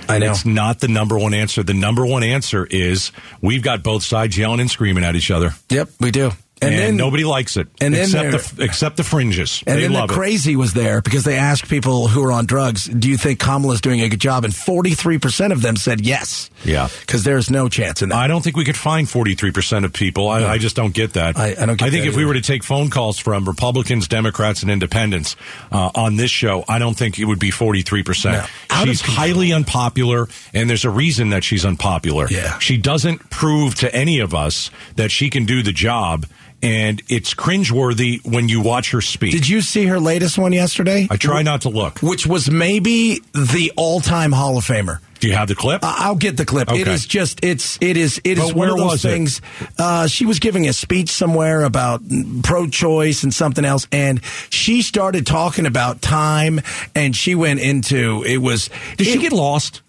I 0.10 0.20
know. 0.20 0.32
It's 0.32 0.46
not 0.46 0.80
the 0.80 0.88
number 0.88 1.18
one 1.20 1.34
answer. 1.34 1.64
The 1.64 1.74
number 1.74 2.06
one 2.06 2.24
answer 2.24 2.66
is 2.66 3.12
we've 3.42 3.62
got 3.62 3.84
both 3.84 4.04
sides 4.04 4.38
yelling 4.38 4.62
and 4.62 4.72
screaming 4.72 5.04
at 5.04 5.16
each 5.16 5.32
other. 5.32 5.52
Yep, 5.70 5.90
we 6.00 6.12
do. 6.12 6.32
And, 6.60 6.74
And 6.74 6.80
then- 6.82 6.98
nobody 6.98 7.24
likes 7.24 7.56
it, 7.56 7.68
and 7.80 7.94
then 7.94 8.04
except 8.06 8.56
the 8.58 8.64
except 8.64 8.98
the 8.98 9.04
fringes. 9.04 9.64
And 9.68 9.78
they 9.78 9.84
then 9.84 9.94
love 9.94 10.08
the 10.08 10.14
it. 10.16 10.18
crazy 10.18 10.56
was 10.56 10.74
there 10.74 11.02
because 11.04 11.24
they 11.24 11.36
asked 11.38 11.70
people 11.70 12.08
who 12.08 12.24
are 12.24 12.32
on 12.32 12.48
drugs, 12.48 12.86
"Do 12.86 13.08
you 13.10 13.16
think 13.18 13.38
Kamala's 13.40 13.80
doing 13.80 14.02
a 14.02 14.10
good 14.10 14.20
job?" 14.20 14.44
And 14.44 14.56
forty-three 14.56 15.20
percent 15.20 15.54
of 15.54 15.62
them 15.62 15.76
said 15.76 16.02
yes. 16.02 16.50
Yeah. 16.66 16.90
because 17.02 17.24
there's 17.24 17.52
no 17.52 17.70
chance 17.70 18.02
in 18.02 18.10
that. 18.10 18.16
I 18.18 18.26
don't 18.28 18.44
think 18.44 18.58
we 18.58 18.66
could 18.66 18.76
find 18.76 19.08
43% 19.08 19.86
of 19.86 19.94
people. 19.94 20.28
I, 20.28 20.44
I 20.54 20.58
just 20.58 20.76
don't 20.76 20.92
get 20.94 21.14
that. 21.14 21.38
I- 21.38 21.52
I 21.52 21.66
don't 21.68 21.78
get. 21.78 21.86
I 21.88 21.92
think 21.92 22.08
if 22.08 22.16
we 22.16 22.26
were 22.26 22.34
to 22.34 22.42
take 22.42 22.64
phone 22.64 22.90
calls 22.90 23.20
from 23.20 23.46
Republicans, 23.46 24.08
Democrats, 24.08 24.64
and 24.64 24.72
independents 24.72 25.36
uh, 25.72 25.92
on 25.94 26.16
this 26.16 26.32
show, 26.32 26.66
I 26.68 26.80
don't 26.80 26.98
think 26.98 27.20
it 27.20 27.26
would 27.26 27.38
be 27.40 27.52
43%. 27.52 28.32
No. 28.32 28.86
She's 28.86 29.02
highly 29.02 29.54
unpopular, 29.54 30.28
and 30.56 30.68
there's 30.68 30.84
a 30.86 30.90
reason 30.90 31.30
that 31.30 31.44
she's 31.44 31.64
unpopular. 31.64 32.28
Yeah. 32.32 32.58
She 32.58 32.78
doesn't 32.78 33.30
prove 33.30 33.76
to 33.76 33.94
any 33.96 34.20
of 34.20 34.34
us 34.34 34.72
that 34.96 35.12
she 35.12 35.30
can 35.30 35.46
do 35.46 35.62
the 35.62 35.72
job, 35.72 36.26
and 36.64 37.02
it's 37.08 37.34
cringeworthy 37.34 38.26
when 38.26 38.50
you 38.50 38.62
watch 38.62 38.92
her 38.92 39.02
speak. 39.02 39.32
Did 39.32 39.48
you 39.48 39.62
see 39.62 39.86
her 39.86 40.00
latest 40.00 40.38
one 40.38 40.54
yesterday? 40.54 41.08
I 41.10 41.18
try 41.18 41.42
not 41.44 41.62
to 41.62 41.70
look. 41.70 42.00
Which 42.00 42.26
was 42.26 42.50
maybe 42.50 43.22
the 43.34 43.72
all-time 43.78 44.32
Hall 44.32 44.58
of 44.58 44.66
Famer. 44.66 45.00
Do 45.20 45.28
you 45.28 45.34
have 45.34 45.48
the 45.48 45.56
clip? 45.56 45.84
I- 45.84 46.06
I'll 46.06 46.16
get 46.16 46.38
the 46.38 46.46
clip. 46.46 46.70
It 46.72 46.82
Okay. 46.82 46.94
is 46.94 47.06
just 47.08 47.44
it's 47.44 47.78
it 47.82 47.98
is 47.98 48.22
it 48.24 48.38
is 48.38 48.46
But 48.50 48.56
one 48.56 48.70
of 48.70 48.78
those 48.78 49.02
things. 49.02 49.42
Uh, 49.78 50.06
she 50.08 50.26
was 50.28 50.38
giving 50.40 50.68
a 50.68 50.74
speech 50.74 51.10
somewhere 51.10 51.64
about 51.64 52.02
pro-choice 52.44 53.24
and 53.24 53.34
something 53.34 53.66
else, 53.66 53.88
and 53.92 54.22
she 54.52 54.82
started 54.84 55.26
talking 55.26 55.66
about 55.66 56.02
time, 56.04 56.62
and 56.94 57.16
she 57.16 57.34
went 57.34 57.60
into 57.62 58.24
it 58.28 58.38
was. 58.38 58.70
Did 58.98 59.08
she 59.08 59.18
get 59.18 59.32
lost? 59.34 59.82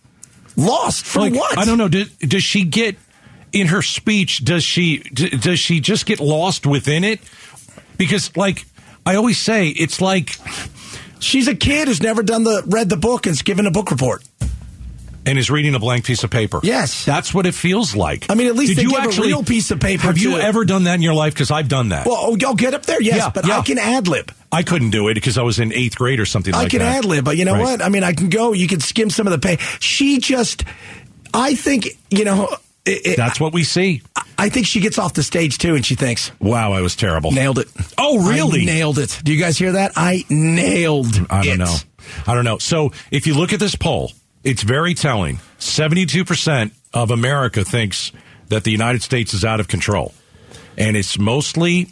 lost 0.57 1.05
for 1.05 1.21
Like, 1.21 1.35
what? 1.35 1.57
I 1.59 1.65
don't 1.65 1.79
know. 1.79 1.89
Did, 1.89 2.11
does 2.21 2.43
she 2.43 2.65
get 2.65 2.97
in 3.52 3.69
her 3.69 3.83
speech? 3.83 4.45
Does 4.45 4.64
she 4.64 4.99
d- 4.99 5.31
does 5.31 5.59
she 5.59 5.81
just 5.81 6.07
get 6.07 6.21
lost 6.21 6.67
within 6.67 7.05
it? 7.05 7.21
Because 7.97 8.37
like 8.37 8.64
I 9.07 9.17
always 9.17 9.38
say, 9.38 9.69
it's 9.69 10.00
like 10.00 10.37
She's 11.21 11.49
a 11.49 11.55
kid 11.57 11.88
who's 11.88 12.00
never 12.02 12.23
done 12.23 12.45
the 12.45 12.62
read 12.67 12.88
the 12.88 12.97
book 12.97 13.26
and's 13.26 13.43
given 13.43 13.67
a 13.67 13.71
book 13.73 13.90
report. 13.90 14.23
and 15.26 15.37
is 15.37 15.50
reading 15.50 15.75
a 15.75 15.78
blank 15.81 16.05
piece 16.05 16.23
of 16.25 16.31
paper. 16.31 16.61
Yes. 16.62 17.05
that's 17.05 17.35
what 17.35 17.45
it 17.45 17.55
feels 17.55 17.97
like. 17.97 18.31
I 18.31 18.35
mean, 18.35 18.47
at 18.47 18.55
least 18.55 18.76
Did 18.76 18.85
you 18.85 18.90
give 18.90 19.00
a 19.00 19.02
actually, 19.02 19.28
real 19.28 19.43
piece 19.43 19.71
of 19.73 19.81
paper 19.81 20.02
Have 20.05 20.17
you 20.19 20.38
ever 20.38 20.64
done 20.64 20.85
that 20.85 20.95
in 20.95 21.02
your 21.02 21.14
life? 21.14 21.35
Because 21.35 21.50
I've 21.50 21.69
done 21.69 21.88
that. 21.90 22.07
Well, 22.07 22.17
oh, 22.19 22.37
y'all 22.37 22.55
get 22.55 22.73
up 22.73 22.85
there, 22.87 23.02
yes, 23.02 23.17
Yeah, 23.17 23.31
but 23.31 23.47
yeah. 23.47 23.59
I 23.59 23.62
can 23.62 23.78
ad 23.78 24.07
lib. 24.09 24.33
I 24.52 24.62
couldn't 24.62 24.90
do 24.90 25.09
it 25.09 25.14
because 25.14 25.37
I 25.37 25.43
was 25.43 25.59
in 25.59 25.73
eighth 25.73 25.97
grade 25.97 26.21
or 26.21 26.25
something 26.25 26.55
I 26.55 26.59
like 26.62 26.71
can 26.71 26.81
ad 26.83 27.05
lib, 27.05 27.25
but 27.25 27.37
you 27.37 27.45
know 27.45 27.55
Right. 27.55 27.62
what? 27.62 27.83
I 27.83 27.88
mean, 27.88 28.05
I 28.05 28.12
can 28.12 28.28
go. 28.31 28.52
You 28.52 28.69
can 28.69 28.78
skim 28.81 29.11
some 29.11 29.26
of 29.26 29.33
the 29.33 29.38
pay. 29.38 29.57
She 29.81 30.19
just, 30.21 30.64
I 31.35 31.55
think, 31.57 31.88
you 32.11 32.25
know, 32.25 32.49
it, 32.88 33.16
That's 33.16 33.38
what 33.40 33.52
we 33.52 33.64
see. 33.64 34.02
I 34.37 34.49
think 34.49 34.66
she 34.66 34.80
gets 34.80 34.99
off 34.99 35.14
the 35.14 35.23
stage 35.23 35.59
too, 35.59 35.75
and 35.75 35.85
she 35.85 35.95
thinks, 35.95 36.30
Wow, 36.40 36.73
I 36.73 36.80
was 36.80 36.95
terrible. 36.97 37.33
nailed 37.33 37.59
it. 37.59 37.68
Oh, 37.99 38.28
really? 38.28 38.62
I 38.62 38.64
nailed 38.64 38.99
it. 38.99 39.21
Do 39.25 39.33
you 39.33 39.40
guys 39.40 39.59
hear 39.59 39.73
that? 39.73 39.92
I 39.97 40.25
nailed. 40.30 41.14
I 41.30 41.45
don't 41.45 41.54
it. 41.54 41.59
know. 41.59 41.76
I 42.26 42.35
don't 42.35 42.45
know. 42.45 42.59
So 42.59 42.92
if 43.11 43.26
you 43.26 43.35
look 43.35 43.52
at 43.52 43.61
this 43.61 43.75
poll, 43.75 44.12
it's 44.45 44.62
very 44.62 44.95
telling. 44.95 45.38
72% 45.59 46.71
of 46.95 47.11
America 47.11 47.64
thinks 47.64 48.12
that 48.49 48.64
the 48.64 48.71
United 48.71 49.02
States 49.02 49.35
is 49.35 49.45
out 49.45 49.61
of 49.61 49.68
control. 49.68 50.14
And 50.76 50.97
it's 50.97 51.18
mostly, 51.18 51.88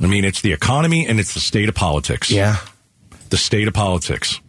I 0.00 0.06
mean, 0.06 0.24
it's 0.24 0.40
the 0.40 0.52
economy 0.52 1.06
and 1.06 1.18
it's 1.20 1.34
the 1.34 1.40
state 1.40 1.68
of 1.68 1.74
politics. 1.74 2.30
Yeah, 2.30 2.56
The 3.30 3.36
state 3.36 3.68
of 3.68 3.74
politics. 3.74 4.40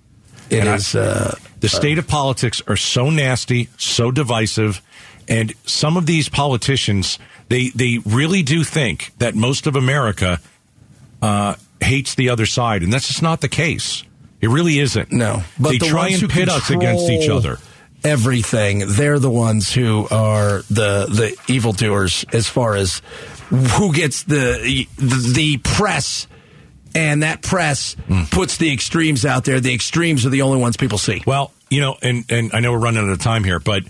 it 0.50 0.60
And 0.60 0.70
I- 0.70 1.00
uh, 1.00 1.34
The 1.60 1.68
state 1.70 1.98
of 1.98 2.08
politics 2.08 2.62
are 2.68 2.78
so 2.78 3.10
nasty, 3.10 3.68
so 3.78 4.12
divisive, 4.12 4.82
and 5.30 5.54
some 5.66 5.96
of 5.98 6.06
these 6.06 6.28
politicians, 6.30 7.20
they 7.48 7.70
they 7.70 8.00
really 8.06 8.44
do 8.44 8.64
think 8.64 9.12
that 9.20 9.36
most 9.36 9.68
of 9.68 9.76
America 9.76 10.40
uh, 11.22 11.56
hates 11.80 12.16
the 12.16 12.30
other 12.30 12.46
side, 12.46 12.84
and 12.84 12.92
that's 12.92 13.08
just 13.08 13.22
not 13.22 13.42
the 13.42 13.48
case. 13.50 14.04
It 14.42 14.50
really 14.50 14.80
isn't. 14.80 15.12
no, 15.12 15.44
but 15.60 15.70
they 15.72 15.78
the 15.80 15.88
try 15.88 16.10
and 16.10 16.30
pit 16.30 16.50
us 16.50 16.70
against 16.70 17.10
each 17.10 17.30
other. 17.30 17.58
Everything. 18.04 18.84
They're 18.88 19.20
the 19.20 19.30
ones 19.30 19.74
who 19.74 20.08
are 20.10 20.60
the 20.70 21.06
the 21.10 21.38
evildoers 21.54 22.24
as 22.32 22.48
far 22.48 22.76
as 22.76 23.02
who 23.50 23.94
gets 23.94 24.24
the 24.24 24.88
the, 24.98 25.32
the 25.34 25.58
press. 25.58 26.28
And 26.96 27.22
that 27.22 27.44
press 27.44 27.94
Hmm. 28.08 28.24
puts 28.32 28.58
the 28.58 28.74
extremes 28.74 29.24
out 29.24 29.44
there. 29.46 29.60
The 29.60 29.74
extremes 29.76 30.26
are 30.26 30.30
the 30.30 30.42
only 30.42 30.60
ones 30.60 30.76
people 30.76 30.98
see. 30.98 31.22
Well, 31.28 31.52
you 31.70 31.82
know, 31.82 31.98
and 32.02 32.26
and 32.30 32.50
I 32.52 32.62
know 32.62 32.72
we're 32.72 32.80
running 32.80 33.04
out 33.04 33.10
of 33.12 33.20
time 33.20 33.44
here, 33.44 33.60
but 33.60 33.84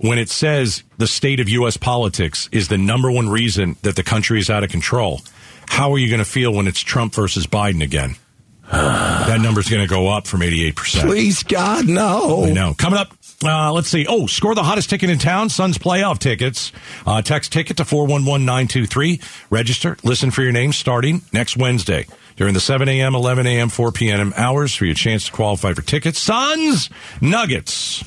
when 0.00 0.18
it 0.18 0.30
says 0.30 0.82
the 0.98 1.06
state 1.06 1.40
of 1.40 1.48
U.S. 1.48 1.76
politics 1.76 2.48
is 2.52 2.68
the 2.68 2.78
number 2.78 3.10
one 3.10 3.28
reason 3.28 3.76
that 3.82 3.96
the 3.96 4.02
country 4.02 4.38
is 4.38 4.48
out 4.48 4.64
of 4.64 4.70
control, 4.70 5.20
how 5.68 5.92
are 5.92 5.98
you 5.98 6.08
going 6.08 6.20
to 6.20 6.30
feel 6.30 6.52
when 6.52 6.66
it's 6.66 6.80
Trump 6.80 7.14
versus 7.14 7.46
Biden 7.46 7.82
again? 7.82 8.16
that 8.70 9.40
number's 9.40 9.68
going 9.68 9.82
to 9.82 9.88
go 9.88 10.08
up 10.08 10.26
from 10.26 10.42
eighty-eight 10.42 10.76
percent. 10.76 11.06
Please, 11.06 11.42
God, 11.42 11.88
no. 11.88 12.44
I 12.44 12.52
know. 12.52 12.74
Coming 12.74 13.00
up, 13.00 13.12
uh, 13.44 13.72
let's 13.72 13.88
see. 13.88 14.06
Oh, 14.08 14.26
score 14.26 14.54
the 14.54 14.62
hottest 14.62 14.90
ticket 14.90 15.10
in 15.10 15.18
town, 15.18 15.48
Suns 15.48 15.76
playoff 15.76 16.18
tickets. 16.18 16.72
Uh, 17.04 17.20
text 17.20 17.52
ticket 17.52 17.78
to 17.78 17.84
411923. 17.84 19.20
Register. 19.50 19.96
Listen 20.04 20.30
for 20.30 20.42
your 20.42 20.52
name 20.52 20.72
starting 20.72 21.22
next 21.32 21.56
Wednesday 21.56 22.06
during 22.36 22.54
the 22.54 22.60
7 22.60 22.88
a.m., 22.88 23.14
11 23.14 23.46
a.m., 23.46 23.68
4 23.68 23.92
p.m. 23.92 24.32
hours 24.36 24.74
for 24.74 24.84
your 24.84 24.94
chance 24.94 25.26
to 25.26 25.32
qualify 25.32 25.74
for 25.74 25.82
tickets. 25.82 26.18
Suns 26.18 26.90
Nuggets. 27.20 28.04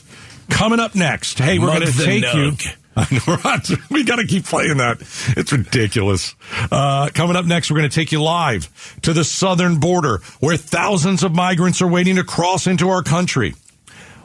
Coming 0.50 0.80
up 0.80 0.96
next. 0.96 1.40
Hey, 1.40 1.60
we're 1.60 1.68
going 1.68 1.82
to 1.82 1.92
take 1.92 2.24
you. 2.24 2.52
nug. 2.52 2.76
I 2.96 3.08
know, 3.12 3.38
right? 3.44 3.68
we 3.90 4.04
got 4.04 4.18
to 4.18 4.28
keep 4.28 4.46
playing 4.46 4.78
that. 4.78 5.00
It's 5.36 5.52
ridiculous. 5.52 6.36
Uh, 6.72 7.10
coming 7.12 7.36
up 7.36 7.46
next, 7.46 7.72
we're 7.72 7.78
going 7.78 7.90
to 7.90 7.96
take 7.96 8.12
you 8.12 8.22
live 8.22 8.70
to 9.02 9.14
the 9.14 9.24
southern 9.24 9.80
border 9.80 10.20
where 10.40 10.58
thousands 10.58 11.24
of 11.24 11.34
migrants 11.34 11.82
are 11.82 11.88
waiting 11.88 12.18
to 12.18 12.24
cross 12.24 12.68
into 12.68 12.90
our 12.90 13.02
country. 13.02 13.56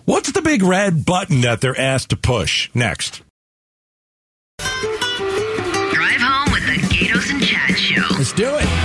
What's 0.04 0.32
the 0.32 0.42
big 0.42 0.62
red 0.62 1.06
button 1.06 1.40
that 1.42 1.62
they're 1.62 1.78
asked 1.78 2.10
to 2.10 2.16
push 2.16 2.68
next? 2.74 3.22
Drive 4.58 6.20
home 6.20 6.52
with 6.52 6.66
the 6.66 6.76
Gaydos 6.94 7.30
and 7.30 7.42
Chad 7.42 7.78
Show. 7.78 8.06
Let's 8.16 8.32
do 8.32 8.54
it. 8.54 8.77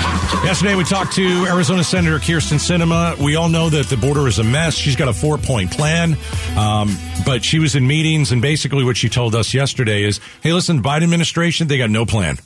Yesterday, 0.43 0.75
we 0.75 0.83
talked 0.83 1.13
to 1.13 1.45
Arizona 1.45 1.85
Senator 1.85 2.19
Kyrsten 2.19 2.59
Sinema. 2.59 3.17
We 3.17 3.37
all 3.37 3.47
know 3.47 3.69
that 3.69 3.85
the 3.85 3.95
border 3.95 4.27
is 4.27 4.39
a 4.39 4.43
mess. 4.43 4.75
She's 4.75 4.97
got 4.97 5.07
a 5.07 5.13
four 5.13 5.37
point 5.37 5.71
plan, 5.71 6.17
um, 6.57 6.97
but 7.25 7.45
she 7.45 7.59
was 7.59 7.75
in 7.75 7.87
meetings, 7.87 8.33
and 8.33 8.41
basically 8.41 8.83
what 8.83 8.97
she 8.97 9.07
told 9.07 9.35
us 9.35 9.53
yesterday 9.53 10.03
is 10.03 10.19
hey, 10.41 10.51
listen, 10.51 10.83
Biden 10.83 11.03
administration, 11.03 11.69
they 11.69 11.77
got 11.77 11.89
no 11.89 12.05
plan. 12.05 12.37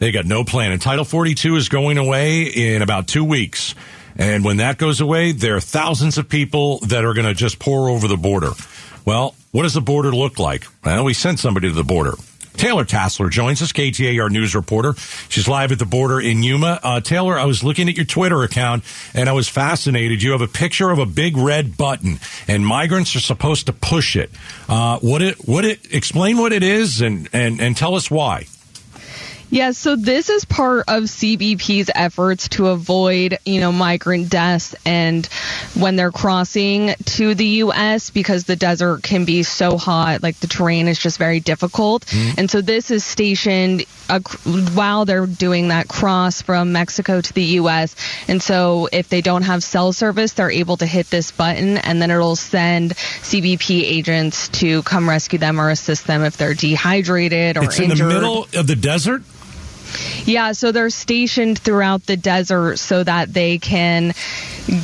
They 0.00 0.10
got 0.10 0.26
no 0.26 0.42
plan. 0.42 0.72
And 0.72 0.82
Title 0.82 1.04
42 1.04 1.54
is 1.54 1.68
going 1.68 1.96
away 1.96 2.42
in 2.42 2.82
about 2.82 3.06
two 3.06 3.24
weeks. 3.24 3.76
And 4.16 4.44
when 4.44 4.56
that 4.56 4.76
goes 4.76 5.00
away, 5.00 5.30
there 5.30 5.54
are 5.54 5.60
thousands 5.60 6.18
of 6.18 6.28
people 6.28 6.78
that 6.80 7.04
are 7.04 7.14
going 7.14 7.26
to 7.26 7.34
just 7.34 7.60
pour 7.60 7.88
over 7.88 8.08
the 8.08 8.16
border. 8.16 8.50
Well, 9.04 9.36
what 9.52 9.62
does 9.62 9.74
the 9.74 9.80
border 9.80 10.10
look 10.12 10.40
like? 10.40 10.64
Well, 10.84 11.04
we 11.04 11.14
sent 11.14 11.38
somebody 11.38 11.68
to 11.68 11.74
the 11.74 11.84
border. 11.84 12.14
Taylor 12.58 12.84
Tassler 12.84 13.30
joins 13.30 13.62
us, 13.62 13.72
KTAR 13.72 14.30
news 14.30 14.54
reporter. 14.54 14.94
She's 15.28 15.46
live 15.46 15.70
at 15.70 15.78
the 15.78 15.86
border 15.86 16.20
in 16.20 16.42
Yuma. 16.42 16.80
Uh, 16.82 17.00
Taylor, 17.00 17.38
I 17.38 17.44
was 17.44 17.62
looking 17.62 17.88
at 17.88 17.96
your 17.96 18.04
Twitter 18.04 18.42
account 18.42 18.82
and 19.14 19.28
I 19.28 19.32
was 19.32 19.48
fascinated. 19.48 20.22
You 20.22 20.32
have 20.32 20.40
a 20.40 20.48
picture 20.48 20.90
of 20.90 20.98
a 20.98 21.06
big 21.06 21.36
red 21.36 21.76
button, 21.76 22.18
and 22.48 22.66
migrants 22.66 23.14
are 23.14 23.20
supposed 23.20 23.66
to 23.66 23.72
push 23.72 24.16
it. 24.16 24.30
Uh, 24.68 24.98
what 24.98 25.22
it? 25.22 25.46
What 25.48 25.64
it? 25.64 25.94
Explain 25.94 26.36
what 26.38 26.52
it 26.52 26.64
is, 26.64 27.00
and 27.00 27.28
and 27.32 27.60
and 27.60 27.76
tell 27.76 27.94
us 27.94 28.10
why. 28.10 28.46
Yeah, 29.50 29.70
so 29.70 29.96
this 29.96 30.28
is 30.28 30.44
part 30.44 30.84
of 30.88 31.04
CBP's 31.04 31.90
efforts 31.94 32.48
to 32.50 32.68
avoid, 32.68 33.38
you 33.46 33.60
know, 33.60 33.72
migrant 33.72 34.28
deaths 34.28 34.74
and 34.84 35.26
when 35.74 35.96
they're 35.96 36.12
crossing 36.12 36.94
to 37.04 37.34
the 37.34 37.46
U.S. 37.46 38.10
because 38.10 38.44
the 38.44 38.56
desert 38.56 39.02
can 39.02 39.24
be 39.24 39.42
so 39.42 39.78
hot, 39.78 40.22
like 40.22 40.38
the 40.40 40.48
terrain 40.48 40.86
is 40.86 40.98
just 40.98 41.18
very 41.18 41.40
difficult. 41.40 42.04
Mm-hmm. 42.06 42.40
And 42.40 42.50
so 42.50 42.60
this 42.60 42.90
is 42.90 43.04
stationed 43.04 43.84
while 44.74 45.04
they're 45.04 45.26
doing 45.26 45.68
that 45.68 45.88
cross 45.88 46.42
from 46.42 46.72
Mexico 46.72 47.20
to 47.20 47.32
the 47.32 47.44
U.S. 47.44 47.96
And 48.26 48.42
so 48.42 48.88
if 48.92 49.08
they 49.08 49.22
don't 49.22 49.42
have 49.42 49.62
cell 49.62 49.92
service, 49.92 50.32
they're 50.32 50.50
able 50.50 50.76
to 50.78 50.86
hit 50.86 51.08
this 51.08 51.30
button 51.30 51.78
and 51.78 52.02
then 52.02 52.10
it'll 52.10 52.36
send 52.36 52.92
CBP 52.94 53.82
agents 53.82 54.48
to 54.48 54.82
come 54.82 55.08
rescue 55.08 55.38
them 55.38 55.60
or 55.60 55.70
assist 55.70 56.06
them 56.06 56.22
if 56.22 56.36
they're 56.36 56.54
dehydrated 56.54 57.56
or 57.56 57.64
It's 57.64 57.78
in 57.78 57.88
the 57.88 57.96
middle 57.96 58.46
of 58.54 58.66
the 58.66 58.76
desert. 58.76 59.22
Yeah, 60.24 60.52
so 60.52 60.72
they're 60.72 60.90
stationed 60.90 61.58
throughout 61.58 62.06
the 62.06 62.16
desert 62.16 62.78
so 62.78 63.02
that 63.04 63.32
they 63.32 63.58
can 63.58 64.14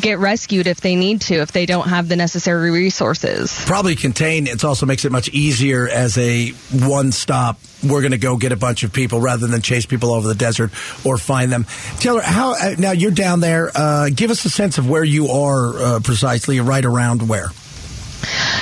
get 0.01 0.19
rescued 0.19 0.67
if 0.67 0.81
they 0.81 0.97
need 0.97 1.21
to, 1.23 1.35
if 1.35 1.53
they 1.53 1.67
don't 1.67 1.89
have 1.89 2.09
the 2.09 2.17
necessary 2.17 2.71
resources. 2.71 3.63
Probably 3.67 3.97
contained. 3.97 4.49
It 4.49 4.65
also 4.65 4.87
makes 4.87 5.05
it 5.05 5.13
much 5.13 5.29
easier 5.29 5.87
as 5.89 6.17
a 6.17 6.51
one 6.73 7.13
stop. 7.13 7.59
We're 7.83 8.01
going 8.01 8.13
to 8.13 8.19
go 8.19 8.37
get 8.37 8.53
a 8.53 8.57
bunch 8.57 8.83
of 8.83 8.93
people 8.93 9.21
rather 9.21 9.47
than 9.47 9.61
chase 9.61 9.85
people 9.85 10.13
over 10.13 10.27
the 10.27 10.35
desert 10.35 10.71
or 11.05 11.19
find 11.19 11.53
them. 11.53 11.67
Taylor, 11.99 12.23
how 12.23 12.55
uh, 12.55 12.75
now 12.79 12.93
you're 12.93 13.11
down 13.11 13.41
there? 13.41 13.71
Uh, 13.75 14.09
give 14.15 14.31
us 14.31 14.45
a 14.47 14.51
sense 14.51 14.79
of 14.79 14.89
where 14.89 15.05
you 15.05 15.29
are 15.29 15.79
uh, 15.79 16.01
precisely. 16.01 16.61
Right 16.61 16.85
around 16.85 17.29
where? 17.29 17.51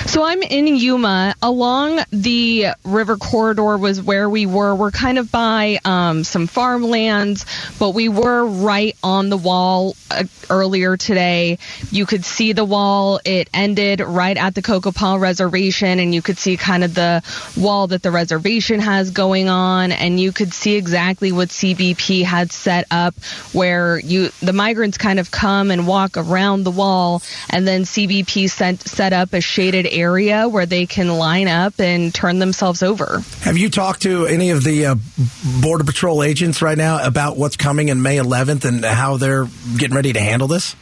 So 0.07 0.22
I'm 0.25 0.42
in 0.42 0.66
Yuma. 0.66 1.35
Along 1.40 2.01
the 2.11 2.66
river 2.85 3.16
corridor 3.16 3.79
was 3.79 4.03
where 4.03 4.29
we 4.29 4.46
were. 4.46 4.75
We're 4.75 4.90
kind 4.90 5.18
of 5.18 5.33
by 5.33 5.79
um, 5.85 6.25
some 6.25 6.46
farmlands, 6.46 7.46
but 7.79 7.90
we 7.90 8.09
were 8.09 8.44
right 8.44 8.96
on 9.03 9.31
the 9.31 9.37
wall 9.37 9.96
uh, 10.11 10.25
earlier 10.51 10.96
today. 10.96 11.59
You 11.90 12.05
could 12.05 12.25
see 12.25 12.53
the 12.53 12.64
wall. 12.64 13.20
It 13.25 13.48
ended 13.55 14.01
right 14.01 14.37
at 14.37 14.55
the 14.55 14.62
Cocopah 14.62 15.18
Reservation, 15.18 15.98
and 15.98 16.14
you 16.14 16.20
could 16.20 16.37
see 16.37 16.57
kind 16.57 16.85
of 16.85 16.94
the 16.94 17.22
wall 17.57 17.87
that 17.87 18.03
the 18.03 18.11
reservation 18.11 18.81
has 18.81 19.11
going 19.11 19.48
on, 19.48 19.92
and 19.92 20.20
you 20.20 20.33
could 20.33 20.53
see 20.53 20.77
exactly 20.77 21.33
what 21.33 21.48
CBP 21.48 22.25
had 22.25 22.53
set 22.53 22.87
up, 22.90 23.14
where 23.53 23.98
you 23.98 24.31
the 24.40 24.53
migrants 24.53 24.98
kind 24.98 25.18
of 25.18 25.31
come 25.31 25.70
and 25.70 25.87
walk 25.87 26.16
around 26.16 26.64
the 26.64 26.70
wall, 26.70 27.22
and 27.48 27.66
then 27.66 27.83
CBP 27.83 28.51
sent, 28.51 28.83
set 28.83 29.12
up 29.12 29.33
a 29.33 29.40
shaded 29.53 29.87
area 29.87 30.49
where 30.49 30.65
they 30.65 30.87
can 30.87 31.09
line 31.09 31.47
up 31.47 31.79
and 31.79 32.15
turn 32.15 32.38
themselves 32.38 32.83
over. 32.83 33.23
Have 33.41 33.59
you 33.59 33.69
talked 33.69 34.03
to 34.03 34.25
any 34.27 34.51
of 34.51 34.65
the 34.65 34.87
uh, 34.87 34.95
Border 35.61 35.85
Patrol 35.85 36.23
agents 36.23 36.62
right 36.62 36.79
now 36.79 37.07
about 37.07 37.37
what's 37.37 37.57
coming 37.57 37.91
in 37.91 38.01
May 38.01 38.17
11th 38.17 38.65
and 38.65 38.83
how 38.83 39.19
they're 39.19 39.47
getting 39.77 39.95
ready 39.95 40.15
to 40.15 40.21
handle 40.21 40.49
this? 40.49 40.75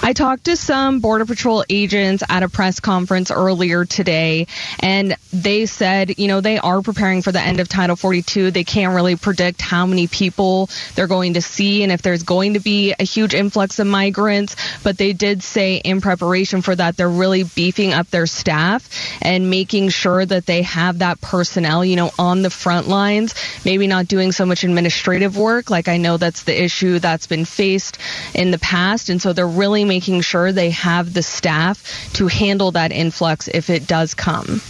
I 0.00 0.12
talked 0.12 0.44
to 0.44 0.56
some 0.56 1.00
Border 1.00 1.26
Patrol 1.26 1.64
agents 1.68 2.22
at 2.28 2.42
a 2.42 2.48
press 2.48 2.80
conference 2.80 3.30
earlier 3.30 3.84
today, 3.84 4.46
and 4.80 5.16
they 5.32 5.66
said, 5.66 6.18
you 6.18 6.28
know, 6.28 6.40
they 6.40 6.58
are 6.58 6.82
preparing 6.82 7.22
for 7.22 7.32
the 7.32 7.40
end 7.40 7.60
of 7.60 7.68
Title 7.68 7.96
42. 7.96 8.50
They 8.50 8.64
can't 8.64 8.94
really 8.94 9.16
predict 9.16 9.60
how 9.60 9.86
many 9.86 10.06
people 10.06 10.70
they're 10.94 11.06
going 11.06 11.34
to 11.34 11.42
see 11.42 11.82
and 11.82 11.92
if 11.92 12.02
there's 12.02 12.22
going 12.22 12.54
to 12.54 12.60
be 12.60 12.94
a 12.98 13.04
huge 13.04 13.34
influx 13.34 13.78
of 13.78 13.86
migrants, 13.86 14.56
but 14.82 14.98
they 14.98 15.12
did 15.12 15.42
say 15.42 15.76
in 15.76 16.00
preparation 16.00 16.62
for 16.62 16.74
that, 16.74 16.96
they're 16.96 17.08
really 17.08 17.42
beefing 17.42 17.92
up 17.92 18.08
their 18.10 18.26
staff 18.26 18.88
and 19.22 19.50
making 19.50 19.88
sure 19.88 20.24
that 20.24 20.46
they 20.46 20.62
have 20.62 20.98
that 20.98 21.20
personnel, 21.20 21.84
you 21.84 21.96
know, 21.96 22.10
on 22.18 22.42
the 22.42 22.50
front 22.50 22.88
lines, 22.88 23.34
maybe 23.64 23.86
not 23.86 24.06
doing 24.08 24.32
so 24.32 24.46
much 24.46 24.64
administrative 24.64 25.36
work. 25.36 25.70
Like 25.70 25.88
I 25.88 25.96
know 25.96 26.16
that's 26.16 26.44
the 26.44 26.62
issue 26.62 26.98
that's 26.98 27.26
been 27.26 27.44
faced 27.44 27.98
in 28.34 28.50
the 28.50 28.58
past. 28.58 29.10
And 29.10 29.20
so 29.20 29.32
they're 29.32 29.47
really 29.48 29.84
making 29.84 30.20
sure 30.20 30.52
they 30.52 30.70
have 30.70 31.12
the 31.12 31.22
staff 31.22 32.12
to 32.14 32.26
handle 32.26 32.72
that 32.72 32.92
influx 32.92 33.48
if 33.48 33.70
it 33.70 33.86
does 33.86 34.14
come. 34.14 34.60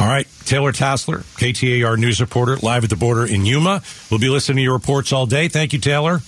All 0.00 0.06
right. 0.06 0.26
Taylor 0.44 0.72
Tassler, 0.72 1.18
KTAR 1.36 1.98
news 1.98 2.20
reporter, 2.20 2.56
live 2.56 2.84
at 2.84 2.90
the 2.90 2.96
border 2.96 3.26
in 3.26 3.44
Yuma. 3.44 3.82
We'll 4.10 4.20
be 4.20 4.28
listening 4.30 4.56
to 4.56 4.62
your 4.62 4.72
reports 4.72 5.12
all 5.12 5.26
day. 5.26 5.48
Thank 5.48 5.72
you, 5.72 5.78
Taylor. 5.78 6.20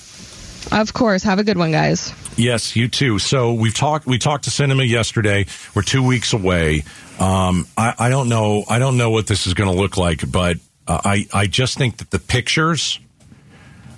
Of 0.73 0.93
course. 0.93 1.23
Have 1.23 1.39
a 1.39 1.45
good 1.45 1.57
one, 1.57 1.73
guys. 1.73 2.13
Yes, 2.37 2.77
you 2.77 2.89
too. 2.89 3.19
So 3.19 3.55
we've 3.55 3.75
talked. 3.75 4.07
We 4.07 4.19
talked 4.19 4.45
to 4.45 4.51
Sinema 4.51 4.89
yesterday. 4.89 5.47
We're 5.75 5.83
two 5.83 6.03
weeks 6.03 6.33
away. 6.33 6.85
Um, 7.19 7.67
I, 7.77 7.95
I, 7.99 8.09
don't 8.09 8.29
know. 8.29 8.65
I 8.69 8.79
don't 8.79 8.97
know 8.97 9.11
what 9.11 9.27
this 9.27 9.47
is 9.47 9.55
going 9.55 9.71
to 9.71 9.77
look 9.77 9.97
like, 9.97 10.31
but 10.31 10.59
uh, 10.87 11.01
I 11.05 11.27
I 11.33 11.47
just 11.47 11.77
think 11.77 11.99
that 11.99 12.11
the 12.11 12.19
pictures 12.19 13.01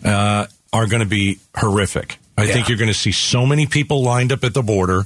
uh, 0.04 0.46
are 0.72 0.86
going 0.86 1.02
to 1.02 1.08
be 1.08 1.38
horrific. 1.56 2.18
I 2.42 2.46
yeah. 2.46 2.54
think 2.54 2.68
you're 2.68 2.78
going 2.78 2.88
to 2.88 2.94
see 2.94 3.12
so 3.12 3.46
many 3.46 3.66
people 3.66 4.02
lined 4.02 4.32
up 4.32 4.42
at 4.42 4.52
the 4.52 4.62
border 4.62 5.04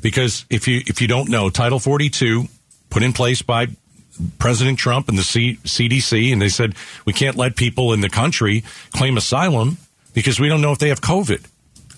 because 0.00 0.46
if 0.48 0.66
you 0.66 0.80
if 0.86 1.02
you 1.02 1.08
don't 1.08 1.28
know, 1.28 1.50
Title 1.50 1.78
42 1.78 2.46
put 2.88 3.02
in 3.02 3.12
place 3.12 3.42
by 3.42 3.66
President 4.38 4.78
Trump 4.78 5.10
and 5.10 5.18
the 5.18 5.22
C- 5.22 5.58
CDC, 5.64 6.32
and 6.32 6.40
they 6.40 6.48
said 6.48 6.74
we 7.04 7.12
can't 7.12 7.36
let 7.36 7.56
people 7.56 7.92
in 7.92 8.00
the 8.00 8.08
country 8.08 8.64
claim 8.92 9.18
asylum 9.18 9.76
because 10.14 10.40
we 10.40 10.48
don't 10.48 10.62
know 10.62 10.72
if 10.72 10.78
they 10.78 10.88
have 10.88 11.02
COVID. 11.02 11.44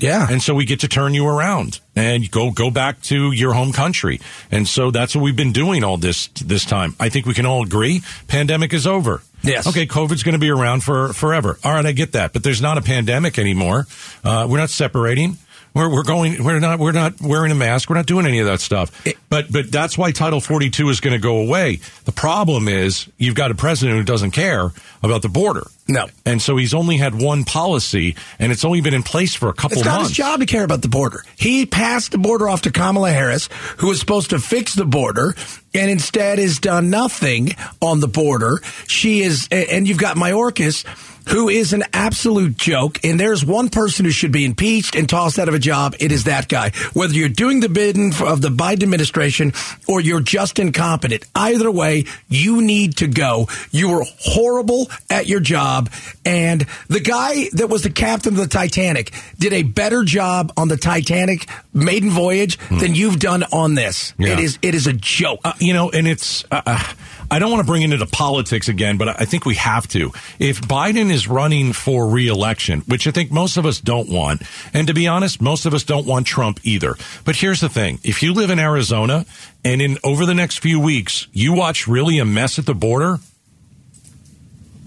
Yeah. 0.02 0.26
And 0.28 0.42
so 0.42 0.54
we 0.54 0.64
get 0.64 0.80
to 0.80 0.88
turn 0.88 1.14
you 1.14 1.26
around 1.26 1.80
and 1.94 2.30
go 2.30 2.50
go 2.50 2.70
back 2.70 3.00
to 3.02 3.32
your 3.32 3.52
home 3.52 3.72
country. 3.72 4.20
And 4.50 4.66
so 4.66 4.90
that's 4.90 5.14
what 5.14 5.22
we've 5.22 5.36
been 5.36 5.52
doing 5.52 5.84
all 5.84 5.96
this 5.96 6.28
this 6.28 6.64
time. 6.64 6.94
I 6.98 7.08
think 7.08 7.26
we 7.26 7.34
can 7.34 7.46
all 7.46 7.62
agree 7.62 8.02
pandemic 8.28 8.72
is 8.72 8.86
over. 8.86 9.22
Yes. 9.42 9.66
Okay, 9.66 9.86
COVID's 9.86 10.22
going 10.22 10.34
to 10.34 10.38
be 10.38 10.50
around 10.50 10.82
for 10.84 11.12
forever. 11.12 11.58
All 11.64 11.72
right, 11.72 11.86
I 11.86 11.92
get 11.92 12.12
that, 12.12 12.32
but 12.32 12.42
there's 12.42 12.60
not 12.60 12.76
a 12.76 12.82
pandemic 12.82 13.38
anymore. 13.38 13.86
Uh, 14.22 14.46
we're 14.48 14.58
not 14.58 14.70
separating. 14.70 15.38
We're, 15.74 15.92
we're 15.92 16.02
going. 16.02 16.42
We're 16.42 16.58
not. 16.58 16.78
We're 16.78 16.92
not 16.92 17.20
wearing 17.20 17.52
a 17.52 17.54
mask. 17.54 17.88
We're 17.88 17.96
not 17.96 18.06
doing 18.06 18.26
any 18.26 18.40
of 18.40 18.46
that 18.46 18.60
stuff. 18.60 18.90
But 19.28 19.52
but 19.52 19.70
that's 19.70 19.96
why 19.96 20.10
Title 20.10 20.40
42 20.40 20.88
is 20.88 21.00
going 21.00 21.12
to 21.12 21.20
go 21.20 21.38
away. 21.38 21.80
The 22.04 22.12
problem 22.12 22.66
is 22.66 23.08
you've 23.18 23.36
got 23.36 23.50
a 23.50 23.54
president 23.54 23.98
who 23.98 24.04
doesn't 24.04 24.32
care 24.32 24.72
about 25.02 25.22
the 25.22 25.28
border. 25.28 25.66
No. 25.88 26.06
And 26.24 26.40
so 26.40 26.56
he's 26.56 26.74
only 26.74 26.96
had 26.96 27.20
one 27.20 27.44
policy, 27.44 28.16
and 28.38 28.52
it's 28.52 28.64
only 28.64 28.80
been 28.80 28.94
in 28.94 29.02
place 29.02 29.34
for 29.34 29.48
a 29.48 29.52
couple 29.52 29.78
it's 29.78 29.86
not 29.86 29.96
months. 29.96 30.10
his 30.10 30.16
job 30.16 30.40
to 30.40 30.46
care 30.46 30.64
about 30.64 30.82
the 30.82 30.88
border. 30.88 31.24
He 31.36 31.66
passed 31.66 32.12
the 32.12 32.18
border 32.18 32.48
off 32.48 32.62
to 32.62 32.70
Kamala 32.70 33.10
Harris, 33.10 33.48
who 33.78 33.88
was 33.88 33.98
supposed 33.98 34.30
to 34.30 34.38
fix 34.38 34.74
the 34.74 34.84
border, 34.84 35.34
and 35.74 35.90
instead 35.90 36.38
has 36.38 36.58
done 36.58 36.90
nothing 36.90 37.56
on 37.80 38.00
the 38.00 38.08
border. 38.08 38.60
She 38.86 39.22
is, 39.22 39.48
and 39.50 39.88
you've 39.88 39.98
got 39.98 40.16
Mayorkas 40.16 40.84
who 41.28 41.48
is 41.48 41.72
an 41.72 41.84
absolute 41.92 42.56
joke. 42.56 42.98
And 43.04 43.18
there's 43.18 43.44
one 43.44 43.68
person 43.68 44.04
who 44.04 44.10
should 44.10 44.32
be 44.32 44.44
impeached 44.44 44.94
and 44.94 45.08
tossed 45.08 45.38
out 45.38 45.48
of 45.48 45.54
a 45.54 45.58
job. 45.58 45.94
It 45.98 46.12
is 46.12 46.24
that 46.24 46.48
guy. 46.48 46.70
Whether 46.92 47.14
you're 47.14 47.28
doing 47.28 47.60
the 47.60 47.68
bidding 47.68 48.12
of 48.20 48.40
the 48.40 48.48
Biden 48.48 48.82
administration 48.82 49.52
or 49.86 50.00
you're 50.00 50.20
just 50.20 50.58
incompetent, 50.58 51.24
either 51.34 51.70
way, 51.70 52.04
you 52.28 52.62
need 52.62 52.96
to 52.98 53.06
go. 53.06 53.48
You 53.70 53.90
were 53.90 54.04
horrible 54.20 54.90
at 55.08 55.26
your 55.26 55.40
job. 55.40 55.90
And 56.24 56.66
the 56.88 57.00
guy 57.00 57.48
that 57.52 57.68
was 57.68 57.82
the 57.82 57.90
captain 57.90 58.34
of 58.34 58.40
the 58.40 58.48
Titanic 58.48 59.12
did 59.38 59.52
a 59.52 59.62
better 59.62 60.04
job 60.04 60.52
on 60.56 60.68
the 60.68 60.76
Titanic 60.76 61.48
maiden 61.72 62.10
voyage 62.10 62.58
hmm. 62.60 62.78
than 62.78 62.94
you've 62.94 63.18
done 63.18 63.44
on 63.52 63.74
this. 63.74 64.14
Yeah. 64.18 64.34
It 64.34 64.40
is, 64.40 64.58
it 64.62 64.74
is 64.74 64.86
a 64.86 64.92
joke. 64.92 65.40
Uh, 65.44 65.52
you 65.58 65.72
know, 65.72 65.90
and 65.90 66.06
it's, 66.06 66.44
uh, 66.50 66.62
uh 66.66 66.92
I 67.30 67.38
don't 67.38 67.50
want 67.50 67.60
to 67.60 67.66
bring 67.66 67.82
it 67.82 67.92
into 67.92 68.06
politics 68.06 68.68
again, 68.68 68.96
but 68.96 69.08
I 69.08 69.24
think 69.24 69.44
we 69.44 69.54
have 69.54 69.86
to. 69.88 70.10
If 70.38 70.60
Biden 70.60 71.10
is 71.10 71.28
running 71.28 71.72
for 71.72 72.08
reelection, 72.08 72.80
which 72.82 73.06
I 73.06 73.12
think 73.12 73.30
most 73.30 73.56
of 73.56 73.64
us 73.64 73.80
don't 73.80 74.08
want, 74.08 74.42
and 74.74 74.88
to 74.88 74.94
be 74.94 75.06
honest, 75.06 75.40
most 75.40 75.64
of 75.64 75.72
us 75.72 75.84
don't 75.84 76.06
want 76.06 76.26
Trump 76.26 76.58
either. 76.64 76.96
But 77.24 77.36
here's 77.36 77.60
the 77.60 77.68
thing. 77.68 78.00
If 78.02 78.22
you 78.22 78.34
live 78.34 78.50
in 78.50 78.58
Arizona 78.58 79.26
and 79.64 79.80
in 79.80 79.98
over 80.02 80.26
the 80.26 80.34
next 80.34 80.58
few 80.58 80.80
weeks, 80.80 81.28
you 81.32 81.52
watch 81.52 81.86
really 81.86 82.18
a 82.18 82.24
mess 82.24 82.58
at 82.58 82.66
the 82.66 82.74
border, 82.74 83.18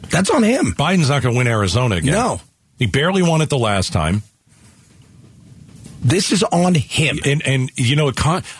that's 0.09 0.29
on 0.29 0.43
him. 0.43 0.73
Biden's 0.73 1.09
not 1.09 1.23
going 1.23 1.33
to 1.33 1.37
win 1.37 1.47
Arizona 1.47 1.95
again. 1.95 2.13
No. 2.13 2.41
He 2.77 2.87
barely 2.87 3.21
won 3.21 3.41
it 3.41 3.49
the 3.49 3.57
last 3.57 3.93
time. 3.93 4.21
This 6.01 6.33
is 6.33 6.43
on 6.43 6.75
him. 6.75 7.19
And 7.25 7.41
and 7.47 7.71
you 7.77 7.95
know, 7.95 8.11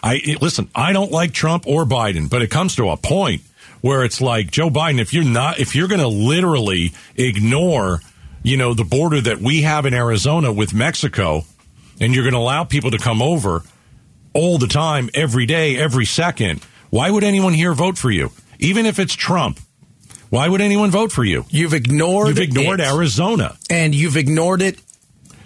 I 0.02 0.38
listen. 0.40 0.70
I 0.74 0.94
don't 0.94 1.12
like 1.12 1.34
Trump 1.34 1.68
or 1.68 1.84
Biden, 1.84 2.30
but 2.30 2.42
it 2.42 2.50
comes 2.50 2.78
to 2.78 2.90
a 2.90 2.96
point 2.96 3.42
where 3.84 4.06
it's 4.06 4.22
like 4.22 4.50
Joe 4.50 4.70
Biden, 4.70 5.02
if 5.02 5.14
you're 5.14 5.26
not, 5.26 5.60
if 5.60 5.76
you're 5.76 5.90
going 5.90 6.00
to 6.00 6.08
literally 6.08 6.94
ignore, 7.18 8.00
you 8.42 8.56
know, 8.56 8.74
the 8.74 8.86
border 8.86 9.20
that 9.20 9.40
we 9.40 9.64
have 9.64 9.86
in 9.86 9.94
Arizona 9.94 10.54
with 10.54 10.74
Mexico, 10.74 11.44
and 12.00 12.16
you're 12.16 12.24
going 12.24 12.34
to 12.34 12.40
allow 12.40 12.64
people 12.64 12.92
to 12.92 12.98
come 12.98 13.22
over 13.22 13.62
all 14.34 14.58
the 14.58 14.68
time, 14.68 15.10
every 15.14 15.46
day, 15.46 15.76
every 15.76 16.06
second, 16.06 16.64
why 16.92 17.12
would 17.12 17.26
anyone 17.26 17.54
here 17.54 17.74
vote 17.74 17.98
for 17.98 18.10
you? 18.10 18.32
Even 18.58 18.86
if 18.86 19.00
it's 19.00 19.16
Trump, 19.16 19.60
why 20.30 20.48
would 20.48 20.62
anyone 20.62 20.90
vote 20.90 21.12
for 21.12 21.26
you? 21.26 21.44
You've 21.50 21.74
ignored 21.74 22.30
You've 22.30 22.40
ignored 22.40 22.80
it. 22.80 22.88
Arizona. 22.88 23.58
And 23.70 23.94
you've 23.94 24.16
ignored 24.16 24.62
it 24.62 24.80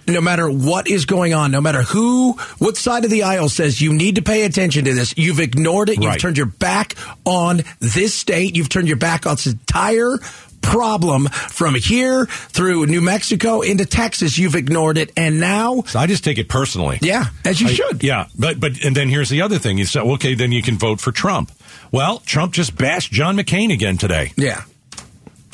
no 0.07 0.21
matter 0.21 0.49
what 0.49 0.89
is 0.89 1.05
going 1.05 1.33
on, 1.33 1.51
no 1.51 1.61
matter 1.61 1.81
who, 1.81 2.33
what 2.57 2.77
side 2.77 3.03
of 3.05 3.11
the 3.11 3.23
aisle 3.23 3.49
says 3.49 3.81
you 3.81 3.93
need 3.93 4.15
to 4.15 4.21
pay 4.21 4.43
attention 4.43 4.85
to 4.85 4.93
this, 4.93 5.13
you've 5.17 5.39
ignored 5.39 5.89
it. 5.89 6.01
You've 6.01 6.19
turned 6.19 6.37
your 6.37 6.45
back 6.45 6.95
on 7.25 7.61
this 7.79 8.13
state. 8.13 8.55
You've 8.55 8.69
turned 8.69 8.87
your 8.87 8.97
back 8.97 9.25
on 9.25 9.35
this 9.35 9.47
entire 9.47 10.17
problem 10.61 11.27
from 11.27 11.75
here 11.75 12.25
through 12.25 12.85
New 12.87 13.01
Mexico 13.01 13.61
into 13.61 13.85
Texas. 13.85 14.37
You've 14.37 14.55
ignored 14.55 14.97
it, 14.97 15.11
and 15.15 15.39
now 15.39 15.83
so 15.83 15.99
I 15.99 16.07
just 16.07 16.23
take 16.23 16.37
it 16.37 16.49
personally. 16.49 16.99
Yeah, 17.01 17.25
as 17.45 17.61
you 17.61 17.67
I, 17.67 17.73
should. 17.73 18.03
Yeah, 18.03 18.27
but 18.37 18.59
but 18.59 18.83
and 18.83 18.95
then 18.95 19.09
here's 19.09 19.29
the 19.29 19.41
other 19.41 19.59
thing. 19.59 19.77
You 19.77 19.85
say, 19.85 19.99
okay, 19.99 20.33
then 20.33 20.51
you 20.51 20.61
can 20.61 20.77
vote 20.77 20.99
for 20.99 21.11
Trump. 21.11 21.51
Well, 21.91 22.19
Trump 22.19 22.53
just 22.53 22.77
bashed 22.77 23.11
John 23.11 23.37
McCain 23.37 23.73
again 23.73 23.97
today. 23.97 24.33
Yeah, 24.35 24.63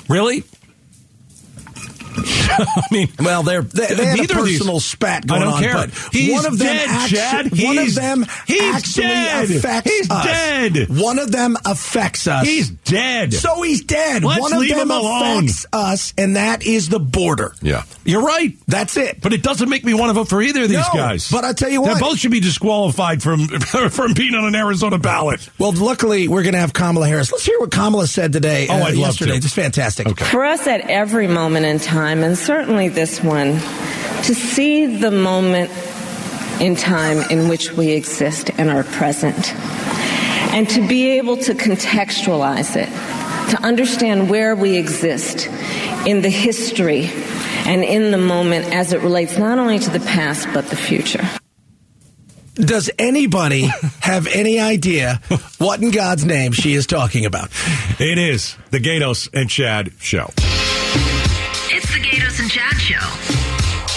really? 0.10 0.44
I 2.18 2.82
mean, 2.92 3.10
well, 3.20 3.44
they're 3.44 3.62
they, 3.62 3.88
they 3.96 4.06
had 4.06 4.20
a 4.20 4.34
personal 4.34 4.80
spat 4.80 5.26
going 5.28 5.44
on, 5.44 5.62
care. 5.62 5.74
but 5.74 5.90
He's 6.12 6.34
one 6.34 6.46
of 6.46 6.58
them 6.58 6.68
dead, 6.68 6.88
actu- 6.90 7.16
Chad. 7.16 7.44
one 7.52 7.78
He's, 7.78 7.98
of 7.98 8.04
them 8.04 8.26
he's 8.48 8.62
actually 8.62 9.04
dead. 9.08 9.52
affects 9.52 9.92
he's 9.92 10.10
us. 10.12 10.26
dead. 10.26 10.90
One 10.90 11.20
of 11.20 11.32
them 11.32 11.58
affects 11.66 12.28
us. 12.28 12.46
He's 12.48 12.70
dead. 12.70 13.34
So 13.34 13.62
he's 13.62 13.84
dead. 13.84 14.24
Let's 14.24 14.42
one 14.42 14.54
of 14.54 14.60
leave 14.60 14.70
them 14.72 14.80
him 14.80 14.92
alone. 14.92 15.46
affects 15.46 15.66
us, 15.74 16.14
and 16.18 16.36
that 16.36 16.64
is 16.66 16.90
the 16.90 17.00
border. 17.00 17.54
Yeah, 17.62 17.84
you're 18.06 18.24
right. 18.24 18.56
That's 18.68 18.98
it. 18.98 19.22
But 19.22 19.34
it 19.34 19.42
doesn't 19.44 19.70
make 19.70 19.84
me 19.84 19.94
want 19.94 20.10
to 20.10 20.14
vote 20.14 20.28
for 20.30 20.42
either 20.42 20.64
of 20.64 20.70
these 20.70 20.78
no, 20.78 20.94
guys. 20.94 21.30
But 21.30 21.44
I 21.44 21.54
tell 21.54 21.70
you 21.70 21.82
what, 21.82 21.96
they 21.96 22.00
both 22.00 22.18
should 22.20 22.32
be 22.32 22.40
disqualified 22.40 23.22
from 23.24 23.48
from 23.90 24.14
being 24.14 24.36
on 24.36 24.46
an 24.46 24.56
Arizona 24.56 24.98
ballot. 24.98 25.50
Well, 25.60 25.72
luckily 25.74 26.28
we're 26.28 26.44
going 26.44 26.54
to 26.54 26.60
have 26.60 26.74
Kamala 26.74 27.08
Harris. 27.08 27.32
Let's 27.32 27.46
hear 27.46 27.60
what 27.60 27.72
Kamala 27.72 28.08
said 28.08 28.34
today. 28.34 28.68
Oh, 28.70 28.74
uh, 28.74 28.84
I'd 28.86 28.96
yesterday. 28.96 29.32
love 29.32 29.42
to. 29.42 29.46
It's 29.46 29.54
fantastic. 29.54 30.08
Okay. 30.08 30.26
For 30.26 30.44
us, 30.46 30.68
at 30.68 30.82
every 30.90 31.28
moment 31.28 31.66
in 31.66 31.80
time, 31.80 32.03
and 32.04 32.38
certainly 32.38 32.90
this 32.90 33.22
one, 33.22 33.54
to 34.24 34.36
see 34.36 34.98
the 34.98 35.12
moment 35.12 35.72
in 36.60 36.76
time 36.76 37.20
in 37.30 37.48
which 37.48 37.72
we 37.74 37.92
exist 37.92 38.50
and 38.58 38.70
are 38.70 38.84
present. 38.84 39.54
and 40.54 40.70
to 40.70 40.88
be 40.88 41.18
able 41.18 41.36
to 41.36 41.54
contextualize 41.56 42.76
it, 42.76 42.88
to 43.50 43.60
understand 43.64 44.30
where 44.30 44.56
we 44.56 44.78
exist 44.78 45.48
in 46.06 46.22
the 46.22 46.30
history 46.30 47.10
and 47.66 47.84
in 47.84 48.12
the 48.12 48.18
moment 48.20 48.66
as 48.74 48.94
it 48.94 49.02
relates 49.02 49.38
not 49.38 49.58
only 49.58 49.80
to 49.80 49.90
the 49.90 50.00
past 50.02 50.48
but 50.54 50.68
the 50.68 50.76
future. 50.76 51.28
Does 52.54 52.92
anybody 53.00 53.62
have 54.02 54.28
any 54.28 54.60
idea 54.60 55.22
what 55.58 55.82
in 55.82 55.90
God's 55.90 56.24
name 56.24 56.52
she 56.52 56.74
is 56.74 56.86
talking 56.86 57.26
about? 57.26 57.50
It 58.00 58.20
is 58.20 58.56
the 58.70 58.80
Gaydos 58.80 59.30
and 59.34 59.50
Chad 59.50 59.92
show. 60.00 60.30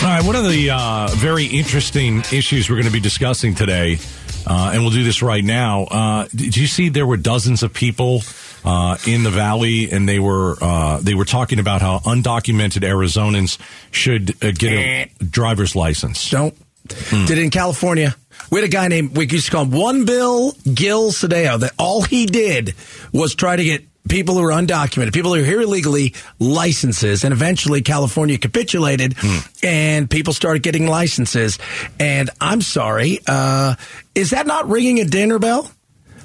All 0.07 0.13
right, 0.13 0.25
one 0.25 0.37
of 0.37 0.45
the 0.45 0.71
uh, 0.71 1.09
very 1.15 1.47
interesting 1.47 2.21
issues 2.33 2.71
we're 2.71 2.77
going 2.77 2.87
to 2.87 2.93
be 2.93 3.01
discussing 3.01 3.57
today, 3.57 3.99
uh, 4.47 4.71
and 4.73 4.83
we'll 4.83 4.93
do 4.93 5.03
this 5.03 5.21
right 5.21 5.43
now. 5.43 5.83
Uh, 5.83 6.29
did 6.33 6.57
you 6.57 6.69
see 6.69 6.91
there 6.91 7.09
were 7.09 7.17
dozens 7.17 7.65
of 7.65 7.75
people 7.75 8.23
uh, 8.65 8.99
in 9.05 9.25
the 9.25 9.31
valley, 9.31 9.91
and 9.91 10.09
they 10.09 10.21
were 10.21 10.59
uh, 10.61 11.01
they 11.01 11.15
were 11.15 11.25
talking 11.25 11.59
about 11.59 11.81
how 11.83 11.99
undocumented 11.99 12.89
Arizonans 12.89 13.59
should 13.91 14.31
uh, 14.45 14.53
get 14.53 15.11
a 15.21 15.25
driver's 15.25 15.75
license. 15.75 16.31
Don't. 16.31 16.55
Did 16.87 17.31
it 17.33 17.39
in 17.39 17.51
California. 17.51 18.15
We 18.49 18.61
had 18.61 18.69
a 18.69 18.71
guy 18.71 18.87
named, 18.87 19.17
we 19.17 19.27
used 19.27 19.47
to 19.47 19.51
call 19.51 19.65
him 19.65 19.73
One 19.73 20.05
Bill 20.05 20.53
Gil 20.73 21.11
Cedillo, 21.11 21.59
that 21.59 21.73
all 21.81 22.03
he 22.03 22.27
did 22.27 22.77
was 23.13 23.35
try 23.35 23.57
to 23.57 23.65
get 23.65 23.83
people 24.09 24.37
who 24.37 24.45
are 24.45 24.53
undocumented, 24.53 25.13
people 25.13 25.35
who 25.35 25.41
are 25.41 25.45
here 25.45 25.61
illegally, 25.61 26.15
licenses. 26.39 27.25
And 27.25 27.33
eventually 27.33 27.83
California 27.83 28.39
capitulated 28.39 29.15
and 29.63 30.11
people 30.11 30.33
started 30.33 30.63
getting 30.63 30.87
licenses. 30.87 31.59
And 31.99 32.31
I'm 32.41 32.61
sorry, 32.61 33.21
uh, 33.27 33.77
is 34.15 34.31
that 34.31 34.47
not 34.47 34.69
ringing 34.69 35.01
a 35.01 35.05
dinner 35.05 35.39
bell? 35.39 35.71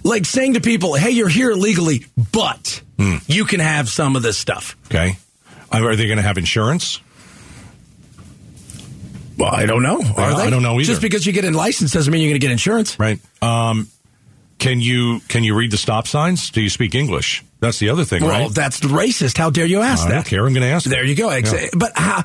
Like 0.04 0.26
saying 0.26 0.56
to 0.56 0.62
people, 0.62 0.96
hey, 0.96 1.12
you're 1.12 1.30
here 1.30 1.52
illegally, 1.52 2.06
but 2.32 2.82
you 3.28 3.46
can 3.46 3.60
have 3.60 3.88
some 3.89 4.15
of 4.15 4.24
this 4.24 4.38
stuff. 4.38 4.76
Okay, 4.88 5.17
are 5.72 5.96
they 5.96 6.06
going 6.06 6.17
to 6.17 6.24
have 6.24 6.38
insurance? 6.38 7.00
Well, 9.38 9.54
I 9.54 9.65
don't 9.65 9.82
know. 9.82 10.02
Are 10.17 10.36
they? 10.38 10.44
I 10.44 10.50
don't 10.50 10.62
know 10.62 10.76
either. 10.76 10.86
Just 10.86 11.02
because 11.02 11.26
you 11.26 11.34
get 11.34 11.46
a 11.46 11.52
license 11.52 11.91
doesn't 11.91 12.12
mean 12.12 12.22
you're 12.22 12.30
going 12.30 12.39
to 12.39 12.46
get 12.46 12.52
insurance. 12.52 13.00
Right. 13.00 13.20
Um, 13.41 13.88
can 14.60 14.80
you 14.80 15.20
can 15.28 15.44
you 15.44 15.56
read 15.56 15.72
the 15.72 15.78
stop 15.78 16.08
signs? 16.08 16.52
Do 16.52 16.62
you 16.62 16.70
speak 16.70 16.94
English? 16.94 17.44
That's 17.62 17.80
the 17.80 17.89
other 17.89 18.04
thing, 18.04 18.24
Well, 18.24 18.32
right? 18.47 18.54
that's 18.54 18.82
racist. 18.82 19.38
How 19.38 19.50
dare 19.50 19.65
you 19.65 19.80
ask 19.82 20.02
that? 20.04 20.08
I 20.08 20.10
that? 20.10 20.15
don't 20.24 20.26
care. 20.28 20.45
I'm 20.45 20.54
going 20.54 20.63
to 20.67 20.74
ask. 20.74 20.89
There 20.89 21.06
you 21.06 21.15
go. 21.15 21.30
Ex- 21.30 21.54
Yeah. 21.54 21.67
But 21.78 21.91
how, 21.95 22.24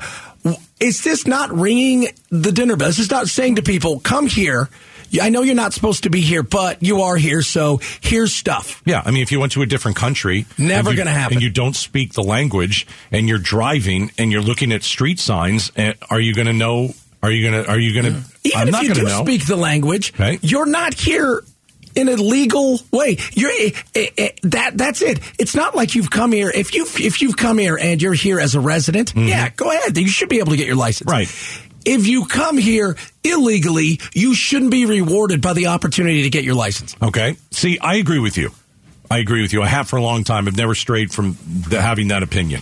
is 0.81 1.03
this 1.03 1.25
not 1.25 1.51
ringing 1.53 2.07
the 2.29 2.51
dinner 2.51 2.75
bell? 2.75 2.89
Is 2.89 2.97
this 2.97 3.09
not 3.11 3.27
saying 3.29 3.55
to 3.55 3.61
people, 3.61 3.99
come 4.01 4.27
here? 4.27 4.67
I 5.21 5.29
know 5.29 5.41
you're 5.43 5.55
not 5.55 5.71
supposed 5.73 6.03
to 6.03 6.09
be 6.09 6.19
here, 6.19 6.43
but 6.43 6.83
you 6.83 7.03
are 7.03 7.15
here, 7.15 7.41
so 7.41 7.79
here's 8.01 8.33
stuff. 8.35 8.81
Yeah, 8.85 9.01
I 9.05 9.11
mean, 9.11 9.21
if 9.23 9.31
you 9.31 9.39
went 9.39 9.53
to 9.53 9.61
a 9.61 9.65
different 9.65 9.95
country, 9.95 10.45
Never 10.57 10.89
and 10.89 10.97
you- 10.97 11.03
gonna 11.05 11.15
happen. 11.15 11.35
and 11.37 11.41
you 11.43 11.49
don't 11.49 11.77
speak 11.77 12.11
the 12.13 12.23
language, 12.23 12.85
and 13.09 13.29
you're 13.29 13.37
driving, 13.37 14.11
and 14.17 14.33
you're 14.33 14.41
looking 14.41 14.73
at 14.73 14.83
street 14.83 15.19
signs, 15.21 15.71
and 15.77 15.95
are 16.09 16.19
you 16.19 16.33
going 16.33 16.47
to 16.47 16.53
know? 16.53 16.93
Are 17.23 17.31
you 17.31 17.49
going 17.49 17.63
to? 17.63 17.69
Are 17.71 17.79
you 17.79 17.93
going 18.01 18.13
to? 18.15 18.21
Even 18.43 18.59
I'm 18.59 18.67
if 18.67 18.71
not 18.73 18.81
you 18.83 18.87
going 18.89 18.99
do 18.99 19.05
to 19.05 19.09
know. 19.17 19.23
speak 19.23 19.45
the 19.47 19.55
language, 19.55 20.13
you're 20.41 20.65
not 20.65 20.93
here 20.93 21.41
in 21.97 22.07
a 22.07 22.15
legal 22.15 22.79
way. 22.91 23.17
You're 23.33 23.51
eh, 23.51 23.71
eh, 23.95 24.07
eh, 24.17 24.29
that. 24.43 24.77
That's 24.77 25.01
it. 25.01 25.19
It's 25.39 25.55
not 25.55 25.75
like 25.75 25.95
you've 25.95 26.11
come 26.11 26.31
here. 26.31 26.49
If 26.53 26.73
you 26.73 26.83
if 26.83 27.21
you've 27.21 27.35
come 27.35 27.57
here 27.57 27.77
and 27.77 28.01
you're 28.01 28.13
here 28.13 28.39
as 28.39 28.55
a 28.55 28.59
resident, 28.59 29.13
yeah, 29.15 29.49
go 29.49 29.71
ahead. 29.71 29.97
You 29.97 30.07
should 30.07 30.29
be 30.29 30.39
able 30.39 30.51
to 30.51 30.57
get 30.57 30.67
your 30.67 30.75
license. 30.75 31.09
Mm-hmm. 31.09 31.17
Right. 31.17 31.63
If 31.85 32.05
you 32.05 32.25
come 32.25 32.57
here 32.57 32.97
illegally, 33.23 33.99
you 34.13 34.35
shouldn't 34.35 34.71
be 34.71 34.85
rewarded 34.85 35.41
by 35.41 35.53
the 35.53 35.67
opportunity 35.67 36.23
to 36.23 36.29
get 36.29 36.43
your 36.43 36.55
license. 36.55 36.95
Okay. 37.01 37.37
See, 37.51 37.79
I 37.79 37.95
agree 37.95 38.19
with 38.19 38.37
you. 38.37 38.51
I 39.09 39.19
agree 39.19 39.41
with 39.41 39.53
you. 39.53 39.61
I 39.63 39.67
have 39.67 39.87
for 39.87 39.95
a 39.95 40.01
long 40.01 40.25
time. 40.25 40.47
I've 40.47 40.57
never 40.57 40.75
strayed 40.75 41.13
from 41.13 41.37
the, 41.69 41.81
having 41.81 42.09
that 42.09 42.23
opinion. 42.23 42.61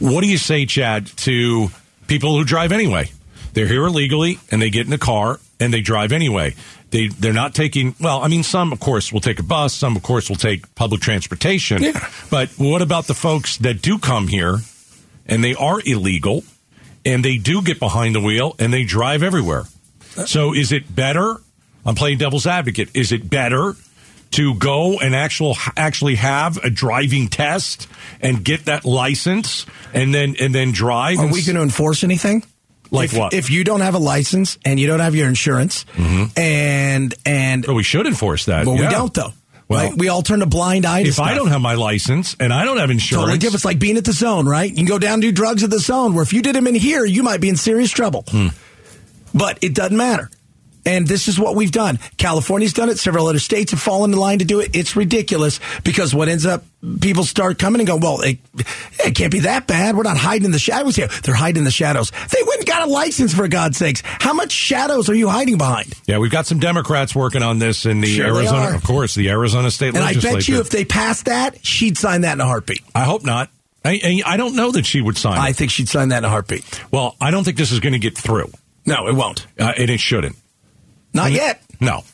What 0.00 0.22
do 0.22 0.26
you 0.26 0.36
say, 0.36 0.66
Chad, 0.66 1.06
to 1.18 1.68
people 2.08 2.36
who 2.36 2.44
drive 2.44 2.72
anyway? 2.72 3.10
They're 3.52 3.68
here 3.68 3.86
illegally 3.86 4.40
and 4.50 4.60
they 4.60 4.70
get 4.70 4.88
in 4.88 4.92
a 4.92 4.98
car 4.98 5.38
and 5.60 5.72
they 5.72 5.80
drive 5.80 6.10
anyway. 6.12 6.54
They 6.90 7.08
they're 7.08 7.32
not 7.32 7.54
taking. 7.54 7.94
Well, 8.00 8.22
I 8.22 8.28
mean, 8.28 8.42
some 8.42 8.72
of 8.72 8.80
course 8.80 9.12
will 9.12 9.20
take 9.20 9.38
a 9.38 9.42
bus. 9.42 9.74
Some 9.74 9.96
of 9.96 10.02
course 10.02 10.28
will 10.28 10.36
take 10.36 10.72
public 10.74 11.00
transportation. 11.00 11.82
Yeah. 11.82 12.08
But 12.30 12.50
what 12.58 12.82
about 12.82 13.06
the 13.06 13.14
folks 13.14 13.58
that 13.58 13.82
do 13.82 13.98
come 13.98 14.28
here 14.28 14.58
and 15.26 15.42
they 15.42 15.54
are 15.54 15.80
illegal 15.84 16.44
and 17.04 17.24
they 17.24 17.38
do 17.38 17.62
get 17.62 17.80
behind 17.80 18.14
the 18.14 18.20
wheel 18.20 18.54
and 18.58 18.72
they 18.72 18.84
drive 18.84 19.22
everywhere? 19.22 19.64
So 20.26 20.54
is 20.54 20.72
it 20.72 20.94
better? 20.94 21.36
I'm 21.84 21.94
playing 21.94 22.18
devil's 22.18 22.46
advocate. 22.46 22.90
Is 22.94 23.12
it 23.12 23.28
better 23.28 23.74
to 24.32 24.54
go 24.54 24.98
and 24.98 25.14
actual 25.14 25.56
actually 25.76 26.16
have 26.16 26.56
a 26.58 26.70
driving 26.70 27.28
test 27.28 27.86
and 28.20 28.44
get 28.44 28.64
that 28.66 28.84
license 28.84 29.66
and 29.92 30.14
then 30.14 30.36
and 30.40 30.54
then 30.54 30.72
drive? 30.72 31.18
Are 31.18 31.26
we 31.26 31.42
going 31.42 31.56
to 31.56 31.62
enforce 31.62 32.04
anything? 32.04 32.44
Like 32.90 33.12
if, 33.12 33.18
what? 33.18 33.32
If 33.34 33.50
you 33.50 33.64
don't 33.64 33.80
have 33.80 33.94
a 33.94 33.98
license 33.98 34.58
and 34.64 34.78
you 34.78 34.86
don't 34.86 35.00
have 35.00 35.14
your 35.14 35.28
insurance, 35.28 35.84
and 36.36 37.14
and 37.24 37.68
Oh, 37.68 37.74
we 37.74 37.82
should 37.82 38.06
enforce 38.06 38.46
that. 38.46 38.66
well, 38.66 38.76
we 38.76 38.86
don't 38.86 39.12
though. 39.12 39.32
Well, 39.68 39.88
right? 39.90 39.98
We 39.98 40.08
all 40.08 40.22
turn 40.22 40.42
a 40.42 40.46
blind 40.46 40.86
eye 40.86 41.02
to 41.02 41.08
If 41.08 41.18
I 41.18 41.34
don't 41.34 41.48
have 41.48 41.60
my 41.60 41.74
license 41.74 42.36
and 42.38 42.52
I 42.52 42.64
don't 42.64 42.76
have 42.76 42.90
insurance, 42.90 43.22
Totally 43.24 43.38
different. 43.38 43.54
It's 43.56 43.64
like 43.64 43.80
being 43.80 43.96
at 43.96 44.04
the 44.04 44.12
zone, 44.12 44.46
right? 44.46 44.70
You 44.70 44.76
can 44.76 44.84
go 44.84 45.00
down 45.00 45.14
and 45.14 45.22
do 45.22 45.32
drugs 45.32 45.64
at 45.64 45.70
the 45.70 45.80
zone, 45.80 46.14
where 46.14 46.22
if 46.22 46.32
you 46.32 46.40
did 46.40 46.54
them 46.54 46.68
in 46.68 46.76
here, 46.76 47.04
you 47.04 47.24
might 47.24 47.40
be 47.40 47.48
in 47.48 47.56
serious 47.56 47.90
trouble. 47.90 48.24
Hmm. 48.28 48.48
But 49.34 49.58
it 49.62 49.74
doesn't 49.74 49.96
matter. 49.96 50.30
And 50.86 51.06
this 51.06 51.26
is 51.28 51.38
what 51.38 51.56
we've 51.56 51.72
done. 51.72 51.98
California's 52.16 52.72
done 52.72 52.88
it. 52.88 52.98
Several 52.98 53.26
other 53.26 53.40
states 53.40 53.72
have 53.72 53.80
fallen 53.80 54.12
in 54.12 54.18
line 54.18 54.38
to 54.38 54.44
do 54.44 54.60
it. 54.60 54.70
It's 54.74 54.94
ridiculous 54.96 55.58
because 55.84 56.14
what 56.14 56.28
ends 56.28 56.46
up, 56.46 56.62
people 57.00 57.24
start 57.24 57.58
coming 57.58 57.80
and 57.80 57.88
go, 57.88 57.96
well, 57.96 58.20
it, 58.20 58.38
it 59.04 59.14
can't 59.16 59.32
be 59.32 59.40
that 59.40 59.66
bad. 59.66 59.96
We're 59.96 60.04
not 60.04 60.16
hiding 60.16 60.44
in 60.44 60.52
the 60.52 60.58
shadows 60.60 60.94
here. 60.94 61.08
They're 61.24 61.34
hiding 61.34 61.58
in 61.58 61.64
the 61.64 61.70
shadows. 61.72 62.10
They 62.10 62.42
went 62.46 62.60
and 62.60 62.66
got 62.68 62.86
a 62.86 62.90
license 62.90 63.34
for 63.34 63.48
God's 63.48 63.76
sakes. 63.78 64.02
How 64.04 64.32
much 64.32 64.52
shadows 64.52 65.08
are 65.10 65.14
you 65.14 65.28
hiding 65.28 65.58
behind? 65.58 65.92
yeah, 66.06 66.18
we've 66.18 66.30
got 66.30 66.46
some 66.46 66.60
Democrats 66.60 67.14
working 67.14 67.42
on 67.42 67.58
this 67.58 67.84
in 67.84 68.00
the 68.00 68.06
Sure 68.06 68.26
Arizona, 68.36 68.74
of 68.76 68.84
course, 68.84 69.14
the 69.16 69.28
Arizona 69.30 69.70
State 69.72 69.94
legislature. 69.94 70.28
And 70.28 70.36
I 70.36 70.38
bet 70.38 70.48
you 70.48 70.60
if 70.60 70.70
they 70.70 70.84
passed 70.84 71.24
that, 71.24 71.64
she'd 71.66 71.98
sign 71.98 72.20
that 72.20 72.34
in 72.34 72.40
a 72.40 72.46
heartbeat. 72.46 72.82
I 72.94 73.02
hope 73.02 73.24
not. 73.24 73.50
I, 73.84 74.00
I, 74.02 74.34
I 74.34 74.36
don't 74.36 74.54
know 74.54 74.70
that 74.72 74.86
she 74.86 75.00
would 75.00 75.18
sign. 75.18 75.36
I 75.38 75.48
it. 75.48 75.56
think 75.56 75.70
she'd 75.72 75.88
sign 75.88 76.10
that 76.10 76.18
in 76.18 76.24
a 76.24 76.28
heartbeat. 76.28 76.64
Well, 76.92 77.16
I 77.20 77.30
don't 77.32 77.42
think 77.44 77.56
this 77.56 77.72
is 77.72 77.80
going 77.80 77.92
to 77.94 77.98
get 77.98 78.16
through, 78.16 78.52
No, 78.84 79.08
it 79.08 79.14
won't. 79.14 79.46
uh, 79.58 79.72
and 79.76 79.90
it 79.90 79.98
shouldn't. 80.00 80.36
Not 81.16 81.32
yet. 81.32 81.62
No, 81.80 82.04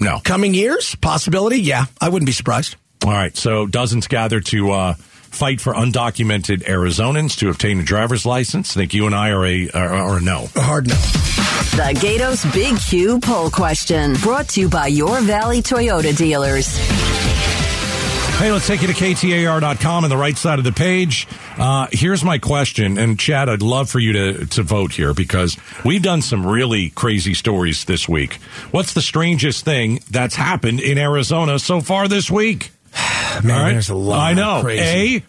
no. 0.00 0.20
Coming 0.24 0.54
years, 0.54 0.94
possibility. 0.96 1.60
Yeah, 1.60 1.86
I 2.00 2.08
wouldn't 2.08 2.26
be 2.26 2.32
surprised. 2.32 2.76
All 3.04 3.12
right, 3.12 3.36
so 3.36 3.66
dozens 3.66 4.06
gather 4.06 4.40
to 4.40 4.70
uh, 4.70 4.94
fight 4.94 5.60
for 5.60 5.74
undocumented 5.74 6.64
Arizonans 6.64 7.38
to 7.38 7.50
obtain 7.50 7.80
a 7.80 7.82
driver's 7.82 8.24
license. 8.24 8.76
I 8.76 8.80
think 8.80 8.94
you 8.94 9.06
and 9.06 9.14
I 9.14 9.30
are 9.30 9.44
a 9.44 9.70
are, 9.70 9.94
are 9.94 10.18
a 10.18 10.20
no. 10.20 10.48
A 10.56 10.60
hard 10.60 10.88
no. 10.88 10.94
The 10.94 11.92
Gaydos 11.98 12.52
Big 12.54 12.78
Q 12.78 13.18
poll 13.20 13.50
question 13.50 14.14
brought 14.14 14.48
to 14.50 14.60
you 14.60 14.68
by 14.68 14.86
your 14.86 15.20
Valley 15.20 15.60
Toyota 15.60 16.16
dealers. 16.16 16.78
Hey, 18.36 18.52
let's 18.52 18.66
take 18.66 18.82
you 18.82 18.88
to 18.88 18.92
KTAR.com 18.92 20.04
on 20.04 20.10
the 20.10 20.16
right 20.16 20.36
side 20.36 20.58
of 20.58 20.64
the 20.66 20.72
page. 20.72 21.26
Uh, 21.56 21.86
here's 21.92 22.22
my 22.22 22.36
question. 22.38 22.98
And 22.98 23.18
Chad, 23.18 23.48
I'd 23.48 23.62
love 23.62 23.88
for 23.88 24.00
you 24.00 24.12
to, 24.12 24.46
to 24.46 24.62
vote 24.62 24.92
here 24.92 25.14
because 25.14 25.56
we've 25.84 26.02
done 26.02 26.20
some 26.20 26.44
really 26.44 26.90
crazy 26.90 27.32
stories 27.32 27.84
this 27.86 28.06
week. 28.08 28.34
What's 28.70 28.92
the 28.92 29.00
strangest 29.00 29.64
thing 29.64 30.00
that's 30.10 30.34
happened 30.34 30.80
in 30.80 30.98
Arizona 30.98 31.58
so 31.58 31.80
far 31.80 32.06
this 32.06 32.30
week? 32.30 32.70
Man, 33.42 33.46
right? 33.46 33.72
there's 33.72 33.88
a 33.88 33.94
lot. 33.94 34.18
I 34.18 34.34
know. 34.34 34.60
Crazy. 34.62 35.18
A, 35.18 35.22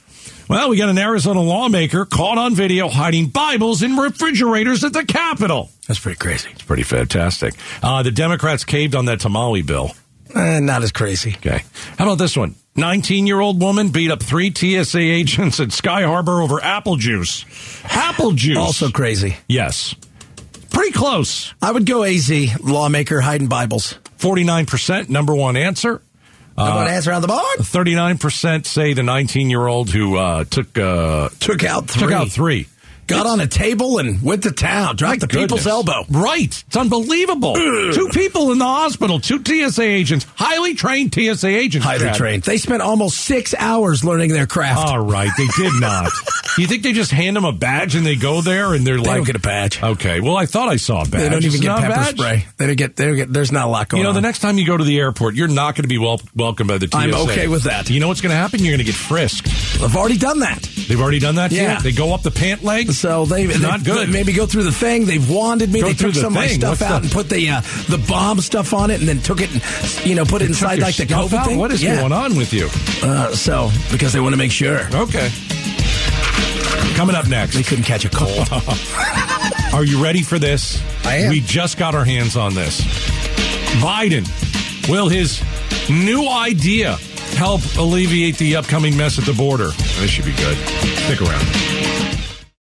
well, 0.49 0.69
we 0.69 0.77
got 0.77 0.89
an 0.89 0.97
Arizona 0.97 1.41
lawmaker 1.41 2.05
caught 2.05 2.37
on 2.37 2.53
video 2.53 2.89
hiding 2.89 3.27
Bibles 3.27 3.81
in 3.81 3.95
refrigerators 3.95 4.83
at 4.83 4.93
the 4.93 5.05
Capitol. 5.05 5.69
That's 5.87 5.99
pretty 5.99 6.17
crazy. 6.17 6.49
It's 6.51 6.63
pretty 6.63 6.83
fantastic. 6.83 7.53
Uh, 7.81 8.03
the 8.03 8.11
Democrats 8.11 8.65
caved 8.65 8.93
on 8.95 9.05
that 9.05 9.21
tamale 9.21 9.61
bill. 9.61 9.91
Eh, 10.33 10.59
not 10.59 10.83
as 10.83 10.91
crazy. 10.91 11.35
Okay. 11.38 11.63
How 11.97 12.05
about 12.05 12.17
this 12.17 12.35
one? 12.35 12.55
19 12.75 13.25
year 13.27 13.39
old 13.39 13.61
woman 13.61 13.89
beat 13.89 14.11
up 14.11 14.21
three 14.21 14.53
TSA 14.53 14.99
agents 14.99 15.59
at 15.59 15.71
Sky 15.71 16.03
Harbor 16.03 16.41
over 16.41 16.61
apple 16.61 16.95
juice. 16.97 17.45
Apple 17.85 18.31
juice. 18.33 18.57
Also 18.57 18.89
crazy. 18.89 19.38
yes. 19.47 19.95
Pretty 20.71 20.91
close. 20.91 21.53
I 21.61 21.71
would 21.71 21.85
go 21.85 22.03
AZ, 22.03 22.29
lawmaker 22.61 23.21
hiding 23.21 23.47
Bibles. 23.47 23.93
49%, 24.17 25.07
number 25.09 25.33
one 25.33 25.55
answer. 25.55 26.01
I 26.57 26.75
want 26.75 26.88
to 26.89 26.93
answer 26.93 27.11
on 27.13 27.21
the 27.21 27.27
board. 27.27 27.43
39% 27.59 28.65
say 28.65 28.93
the 28.93 29.03
19 29.03 29.49
year 29.49 29.65
old 29.67 29.89
who 29.89 30.15
uh, 30.17 30.43
took 30.45 30.77
uh, 30.77 31.29
Took 31.39 31.63
out 31.63 31.88
three. 31.88 32.01
took 32.01 32.11
out 32.11 32.29
three. 32.29 32.67
Got 33.07 33.25
on 33.27 33.39
a 33.39 33.47
table 33.47 33.99
and 33.99 34.21
went 34.21 34.43
to 34.43 34.51
town, 34.51 34.95
dropped 34.95 35.21
the 35.21 35.27
people's 35.27 35.67
elbow. 35.67 36.03
Right. 36.09 36.63
It's 36.67 36.77
unbelievable. 36.77 37.53
Two 37.55 38.09
people 38.11 38.51
in 38.51 38.57
the 38.57 38.65
hospital, 38.65 39.19
two 39.19 39.41
TSA 39.43 39.83
agents, 39.83 40.25
highly 40.35 40.73
trained 40.75 41.13
TSA 41.13 41.47
agents. 41.47 41.85
Highly 41.85 42.05
Chad. 42.05 42.15
trained. 42.15 42.43
They 42.43 42.57
spent 42.57 42.81
almost 42.81 43.17
six 43.17 43.53
hours 43.57 44.03
learning 44.03 44.29
their 44.31 44.47
craft. 44.47 44.79
All 44.87 44.99
right, 45.05 45.29
they 45.37 45.47
did 45.57 45.73
not. 45.79 46.11
you 46.57 46.67
think 46.67 46.83
they 46.83 46.93
just 46.93 47.11
hand 47.11 47.35
them 47.35 47.45
a 47.45 47.51
badge 47.51 47.95
and 47.95 48.05
they 48.05 48.15
go 48.15 48.41
there 48.41 48.73
and 48.73 48.85
they're 48.85 48.95
They 48.97 49.03
like, 49.03 49.15
don't 49.17 49.25
get 49.27 49.35
a 49.35 49.39
badge. 49.39 49.81
Okay, 49.81 50.19
well, 50.21 50.37
I 50.37 50.45
thought 50.45 50.69
I 50.69 50.77
saw 50.77 51.01
a 51.01 51.05
badge. 51.05 51.21
They 51.21 51.29
don't 51.29 51.43
even 51.43 51.55
It's 51.55 51.59
get 51.61 51.77
pepper 51.77 51.89
badge? 51.95 52.17
spray. 52.17 52.45
They 52.57 52.67
don't 52.67 52.75
get. 52.77 52.95
They 52.95 53.05
don't 53.05 53.15
get. 53.15 53.31
There's 53.33 53.51
not 53.51 53.65
a 53.65 53.69
lot 53.69 53.89
going 53.89 53.99
on. 53.99 54.01
You 54.01 54.03
know, 54.05 54.09
on. 54.09 54.15
the 54.15 54.21
next 54.21 54.39
time 54.39 54.57
you 54.57 54.65
go 54.65 54.77
to 54.77 54.83
the 54.83 54.99
airport, 54.99 55.35
you're 55.35 55.47
not 55.47 55.75
going 55.75 55.83
to 55.83 55.87
be 55.87 55.97
wel- 55.97 56.21
welcomed 56.35 56.67
by 56.67 56.77
the 56.77 56.87
TSA. 56.87 56.97
I'm 56.97 57.13
okay 57.13 57.47
with 57.47 57.63
that. 57.63 57.89
You 57.89 57.99
know 57.99 58.07
what's 58.07 58.21
going 58.21 58.31
to 58.31 58.35
happen? 58.37 58.59
You're 58.61 58.71
going 58.75 58.79
to 58.85 58.91
get 58.91 58.95
frisked. 58.95 59.47
I've 59.83 59.95
already 59.95 60.17
done 60.17 60.39
that. 60.39 60.61
They've 60.87 60.99
already 60.99 61.19
done 61.19 61.35
that. 61.35 61.51
Yeah. 61.51 61.79
they 61.79 61.91
go 61.91 62.13
up 62.13 62.21
the 62.23 62.31
pant 62.31 62.63
leg. 62.63 62.87
So 62.95 63.25
they 63.25 63.45
not 63.60 63.81
they- 63.81 63.91
good. 63.91 64.10
Maybe 64.10 64.34
go 64.34 64.45
through 64.45 64.63
the 64.63 64.71
thing. 64.71 65.05
They've 65.05 65.29
wanded 65.29 65.71
me. 65.71 65.81
Go 65.81 65.88
they 65.88 65.93
took 65.93 66.13
the 66.13 66.19
some 66.21 66.27
of 66.27 66.34
my 66.34 66.47
stuff 66.47 66.79
What's 66.79 66.81
out 66.81 67.01
the- 67.01 67.05
and 67.08 67.12
put 67.12 67.29
the 67.29 67.49
uh, 67.49 67.62
the 67.89 67.97
bomb 68.08 68.39
stuff 68.41 68.73
on 68.73 68.89
it, 68.91 68.99
and 68.99 69.08
then 69.08 69.19
took 69.21 69.41
it 69.41 69.51
and 69.51 70.05
you 70.05 70.15
know 70.15 70.25
put 70.25 70.41
it 70.41 70.45
Took 70.45 70.49
inside 70.49 70.79
like 70.79 70.95
the 70.95 71.05
COVID 71.05 71.34
out? 71.34 71.45
thing. 71.47 71.58
What 71.60 71.71
is 71.71 71.84
Yeah. 71.84 71.99
going 71.99 72.12
on 72.13 72.36
with 72.36 72.53
you? 72.53 72.69
Uh, 73.03 73.31
so 73.36 73.69
because 73.91 74.13
they 74.13 74.19
want 74.19 74.34
to 74.34 74.38
make 74.38 74.51
sure 74.51 74.88
Okay. 74.93 75.29
Coming 76.95 77.15
up 77.15 77.27
next. 77.27 77.55
they 77.55 77.63
couldn't 77.63 77.84
catch 77.84 78.05
a 78.05 78.10
cold. 78.10 78.47
Are 79.73 79.84
you 79.84 80.01
ready 80.01 80.21
for 80.21 80.39
this? 80.39 80.81
I 81.05 81.15
am. 81.17 81.29
We 81.29 81.41
just 81.41 81.77
got 81.77 81.93
our 81.93 82.05
hands 82.05 82.38
on 82.38 82.53
this. 82.55 82.81
Biden, 83.81 84.25
will 84.89 85.10
his 85.10 85.41
new 85.89 86.29
idea 86.29 86.95
help 87.36 87.62
alleviate 87.77 88.38
the 88.38 88.55
upcoming 88.55 88.95
mess 88.95 89.19
at 89.19 89.25
the 89.25 89.34
border? 89.34 89.71
This 89.99 90.10
should 90.10 90.23
be 90.25 90.31
good. 90.36 90.58
Stick 90.99 91.21
around. 91.21 92.04